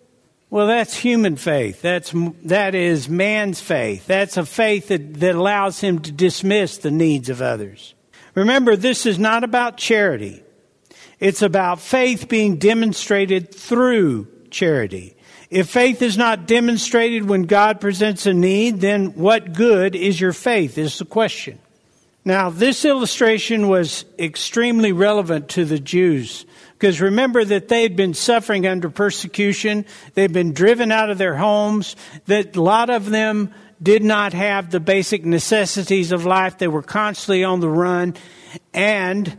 Well, 0.49 0.69
that's 0.69 0.95
human 0.95 1.35
faith. 1.35 1.83
That's, 1.83 2.15
that 2.45 2.77
is 2.77 3.09
man's 3.09 3.61
faith. 3.61 4.07
That's 4.07 4.37
a 4.37 4.47
faith 4.47 4.89
that, 4.89 5.15
that 5.15 5.35
allows 5.35 5.81
him 5.81 5.99
to 6.03 6.13
dismiss 6.13 6.79
the 6.79 6.93
needs 6.93 7.31
of 7.31 7.43
others. 7.43 7.95
Remember, 8.37 8.77
this 8.77 9.07
is 9.07 9.19
not 9.19 9.43
about 9.43 9.77
charity. 9.77 10.45
It's 11.21 11.43
about 11.43 11.81
faith 11.81 12.29
being 12.29 12.57
demonstrated 12.57 13.55
through 13.55 14.27
charity. 14.51 15.17
If 15.51 15.69
faith 15.69 16.01
is 16.01 16.17
not 16.17 16.47
demonstrated 16.47 17.29
when 17.29 17.43
God 17.43 17.81
presents 17.81 18.27
a 18.27 18.33
need, 18.33 18.81
then 18.81 19.15
what 19.15 19.53
good 19.53 19.95
is 19.95 20.21
your 20.21 20.33
faith 20.33 20.79
is 20.79 20.99
the 20.99 21.05
question. 21.05 21.59
Now, 22.25 22.51
this 22.51 22.85
illustration 22.85 23.69
was 23.69 24.05
extremely 24.19 24.93
relevant 24.93 25.51
to 25.51 25.65
the 25.65 25.79
Jews 25.79 26.45
because 26.75 27.01
remember 27.01 27.45
that 27.45 27.69
they 27.69 27.83
had 27.83 27.97
been 27.97 28.15
suffering 28.15 28.67
under 28.67 28.89
persecution. 28.89 29.85
They'd 30.15 30.33
been 30.33 30.53
driven 30.53 30.93
out 30.93 31.11
of 31.11 31.19
their 31.19 31.37
homes. 31.37 31.97
That 32.27 32.57
a 32.57 32.63
lot 32.63 32.89
of 32.89 33.11
them 33.11 33.53
did 33.83 34.03
not 34.03 34.33
have 34.35 34.71
the 34.71 34.81
basic 34.81 35.25
necessities 35.25 36.13
of 36.13 36.25
life. 36.25 36.59
They 36.59 36.69
were 36.69 36.83
constantly 36.83 37.45
on 37.45 37.61
the 37.61 37.69
run. 37.69 38.15
And 38.73 39.37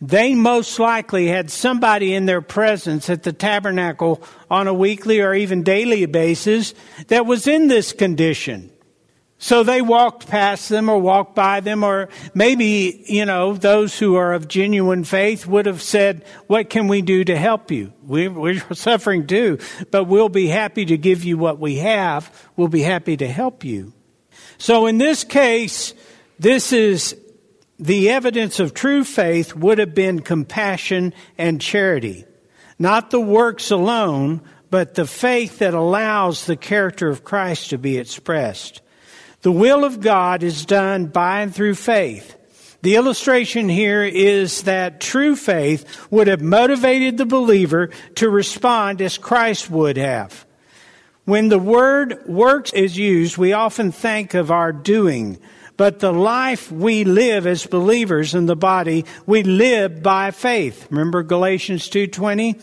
they 0.00 0.34
most 0.34 0.78
likely 0.78 1.26
had 1.26 1.50
somebody 1.50 2.14
in 2.14 2.26
their 2.26 2.42
presence 2.42 3.08
at 3.08 3.22
the 3.22 3.32
tabernacle 3.32 4.22
on 4.50 4.66
a 4.66 4.74
weekly 4.74 5.20
or 5.20 5.32
even 5.34 5.62
daily 5.62 6.04
basis 6.06 6.74
that 7.08 7.24
was 7.24 7.46
in 7.46 7.68
this 7.68 7.92
condition. 7.92 8.70
So 9.38 9.62
they 9.62 9.82
walked 9.82 10.28
past 10.28 10.70
them 10.70 10.88
or 10.88 10.98
walked 10.98 11.34
by 11.34 11.60
them, 11.60 11.84
or 11.84 12.08
maybe, 12.32 13.04
you 13.06 13.26
know, 13.26 13.52
those 13.52 13.98
who 13.98 14.14
are 14.16 14.32
of 14.32 14.48
genuine 14.48 15.04
faith 15.04 15.46
would 15.46 15.66
have 15.66 15.82
said, 15.82 16.24
What 16.46 16.70
can 16.70 16.88
we 16.88 17.02
do 17.02 17.22
to 17.24 17.36
help 17.36 17.70
you? 17.70 17.92
We, 18.02 18.28
we're 18.28 18.60
suffering 18.72 19.26
too, 19.26 19.58
but 19.90 20.04
we'll 20.04 20.30
be 20.30 20.46
happy 20.46 20.86
to 20.86 20.96
give 20.96 21.22
you 21.22 21.36
what 21.36 21.58
we 21.58 21.76
have. 21.76 22.30
We'll 22.56 22.68
be 22.68 22.82
happy 22.82 23.16
to 23.18 23.28
help 23.28 23.62
you. 23.62 23.92
So 24.56 24.86
in 24.86 24.96
this 24.96 25.22
case, 25.22 25.92
this 26.38 26.72
is 26.72 27.14
the 27.78 28.10
evidence 28.10 28.60
of 28.60 28.74
true 28.74 29.04
faith 29.04 29.54
would 29.54 29.78
have 29.78 29.94
been 29.94 30.20
compassion 30.20 31.12
and 31.36 31.60
charity. 31.60 32.24
Not 32.78 33.10
the 33.10 33.20
works 33.20 33.70
alone, 33.70 34.40
but 34.70 34.94
the 34.94 35.06
faith 35.06 35.58
that 35.58 35.74
allows 35.74 36.46
the 36.46 36.56
character 36.56 37.08
of 37.08 37.24
Christ 37.24 37.70
to 37.70 37.78
be 37.78 37.98
expressed. 37.98 38.82
The 39.42 39.52
will 39.52 39.84
of 39.84 40.00
God 40.00 40.42
is 40.42 40.66
done 40.66 41.06
by 41.06 41.42
and 41.42 41.54
through 41.54 41.74
faith. 41.74 42.34
The 42.82 42.96
illustration 42.96 43.68
here 43.68 44.04
is 44.04 44.62
that 44.62 45.00
true 45.00 45.36
faith 45.36 46.10
would 46.10 46.26
have 46.28 46.42
motivated 46.42 47.16
the 47.16 47.26
believer 47.26 47.90
to 48.16 48.30
respond 48.30 49.00
as 49.02 49.18
Christ 49.18 49.70
would 49.70 49.96
have. 49.96 50.46
When 51.24 51.48
the 51.48 51.58
word 51.58 52.22
works 52.26 52.72
is 52.72 52.96
used, 52.96 53.36
we 53.36 53.52
often 53.52 53.90
think 53.90 54.34
of 54.34 54.50
our 54.50 54.72
doing, 54.72 55.38
but 55.76 55.98
the 55.98 56.12
life 56.12 56.70
we 56.70 57.04
live 57.04 57.46
as 57.46 57.66
believers 57.66 58.34
in 58.34 58.46
the 58.46 58.56
body, 58.56 59.04
we 59.26 59.42
live 59.42 60.02
by 60.02 60.30
faith. 60.30 60.86
Remember 60.90 61.22
Galatians 61.22 61.88
2:20? 61.88 62.56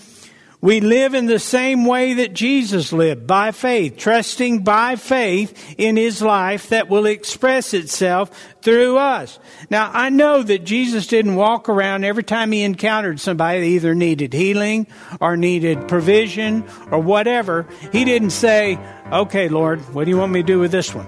We 0.62 0.80
live 0.80 1.14
in 1.14 1.26
the 1.26 1.40
same 1.40 1.84
way 1.84 2.14
that 2.14 2.34
Jesus 2.34 2.94
lived, 2.94 3.28
by 3.28 3.52
faith, 3.52 3.98
trusting 3.98 4.64
by 4.64 4.96
faith 4.96 5.76
in 5.78 5.98
his 5.98 6.22
life 6.22 6.70
that 6.70 6.88
will 6.88 7.06
express 7.06 7.74
itself 7.74 8.32
through 8.62 8.98
us. 8.98 9.40
Now, 9.70 9.92
I 9.94 10.08
know 10.10 10.42
that 10.42 10.64
Jesus 10.64 11.08
didn't 11.08 11.36
walk 11.36 11.68
around 11.68 12.06
every 12.06 12.24
time 12.24 12.54
he 12.54 12.64
encountered 12.64 13.20
somebody 13.20 13.60
that 13.60 13.66
either 13.66 13.94
needed 13.94 14.32
healing 14.32 14.88
or 15.20 15.36
needed 15.36 15.90
provision 15.90 16.64
or 16.92 17.00
whatever. 17.00 17.68
He 17.92 18.06
didn't 18.06 18.30
say, 18.30 18.80
okay, 19.12 19.50
Lord, 19.50 19.82
what 19.94 20.06
do 20.06 20.12
you 20.12 20.18
want 20.18 20.32
me 20.32 20.44
to 20.44 20.48
do 20.48 20.60
with 20.60 20.72
this 20.72 20.96
one? 20.96 21.08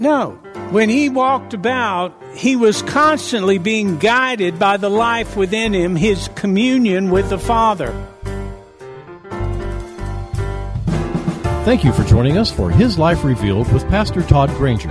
No. 0.00 0.30
When 0.70 0.88
he 0.88 1.10
walked 1.10 1.52
about, 1.52 2.14
he 2.34 2.56
was 2.56 2.80
constantly 2.80 3.58
being 3.58 3.98
guided 3.98 4.58
by 4.58 4.78
the 4.78 4.88
life 4.88 5.36
within 5.36 5.74
him, 5.74 5.94
his 5.94 6.30
communion 6.34 7.10
with 7.10 7.28
the 7.28 7.38
Father. 7.38 7.92
Thank 11.64 11.84
you 11.84 11.92
for 11.92 12.04
joining 12.04 12.38
us 12.38 12.50
for 12.50 12.70
His 12.70 12.98
Life 12.98 13.22
Revealed 13.22 13.70
with 13.70 13.86
Pastor 13.90 14.22
Todd 14.22 14.48
Granger. 14.56 14.90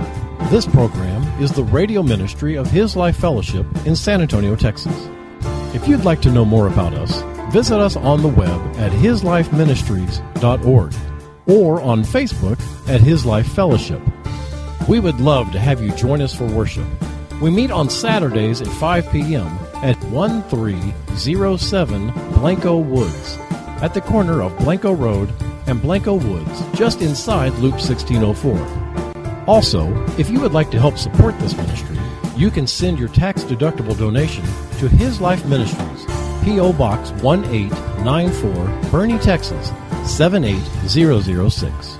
This 0.50 0.64
program 0.64 1.20
is 1.42 1.50
the 1.50 1.64
radio 1.64 2.04
ministry 2.04 2.54
of 2.54 2.70
His 2.70 2.94
Life 2.94 3.16
Fellowship 3.16 3.66
in 3.84 3.96
San 3.96 4.22
Antonio, 4.22 4.54
Texas. 4.54 4.94
If 5.74 5.88
you'd 5.88 6.04
like 6.04 6.22
to 6.22 6.30
know 6.30 6.44
more 6.44 6.68
about 6.68 6.94
us, 6.94 7.22
visit 7.52 7.80
us 7.80 7.96
on 7.96 8.22
the 8.22 8.28
web 8.28 8.60
at 8.76 8.92
hislifeministries.org 8.92 10.94
or 11.48 11.82
on 11.82 12.04
Facebook 12.04 12.60
at 12.88 13.00
His 13.00 13.26
Life 13.26 13.48
Fellowship. 13.48 14.00
We 14.88 15.00
would 15.00 15.20
love 15.20 15.52
to 15.52 15.60
have 15.60 15.80
you 15.80 15.92
join 15.92 16.20
us 16.20 16.34
for 16.34 16.46
worship. 16.46 16.86
We 17.40 17.50
meet 17.50 17.70
on 17.70 17.88
Saturdays 17.88 18.60
at 18.60 18.68
5 18.68 19.10
p.m. 19.12 19.46
at 19.76 20.02
1307 20.04 22.10
Blanco 22.34 22.78
Woods 22.78 23.38
at 23.82 23.94
the 23.94 24.00
corner 24.00 24.42
of 24.42 24.56
Blanco 24.58 24.92
Road 24.92 25.32
and 25.66 25.80
Blanco 25.80 26.14
Woods, 26.14 26.62
just 26.74 27.00
inside 27.00 27.52
Loop 27.54 27.74
1604. 27.74 29.44
Also, 29.46 29.90
if 30.18 30.28
you 30.28 30.40
would 30.40 30.52
like 30.52 30.70
to 30.70 30.78
help 30.78 30.98
support 30.98 31.38
this 31.38 31.56
ministry, 31.56 31.96
you 32.36 32.50
can 32.50 32.66
send 32.66 32.98
your 32.98 33.08
tax 33.08 33.44
deductible 33.44 33.96
donation 33.96 34.44
to 34.78 34.88
His 34.88 35.20
Life 35.20 35.44
Ministries, 35.46 36.04
P.O. 36.44 36.72
Box 36.72 37.10
1894, 37.22 38.52
Boerne, 38.90 39.22
Texas 39.22 39.70
78006. 40.04 41.99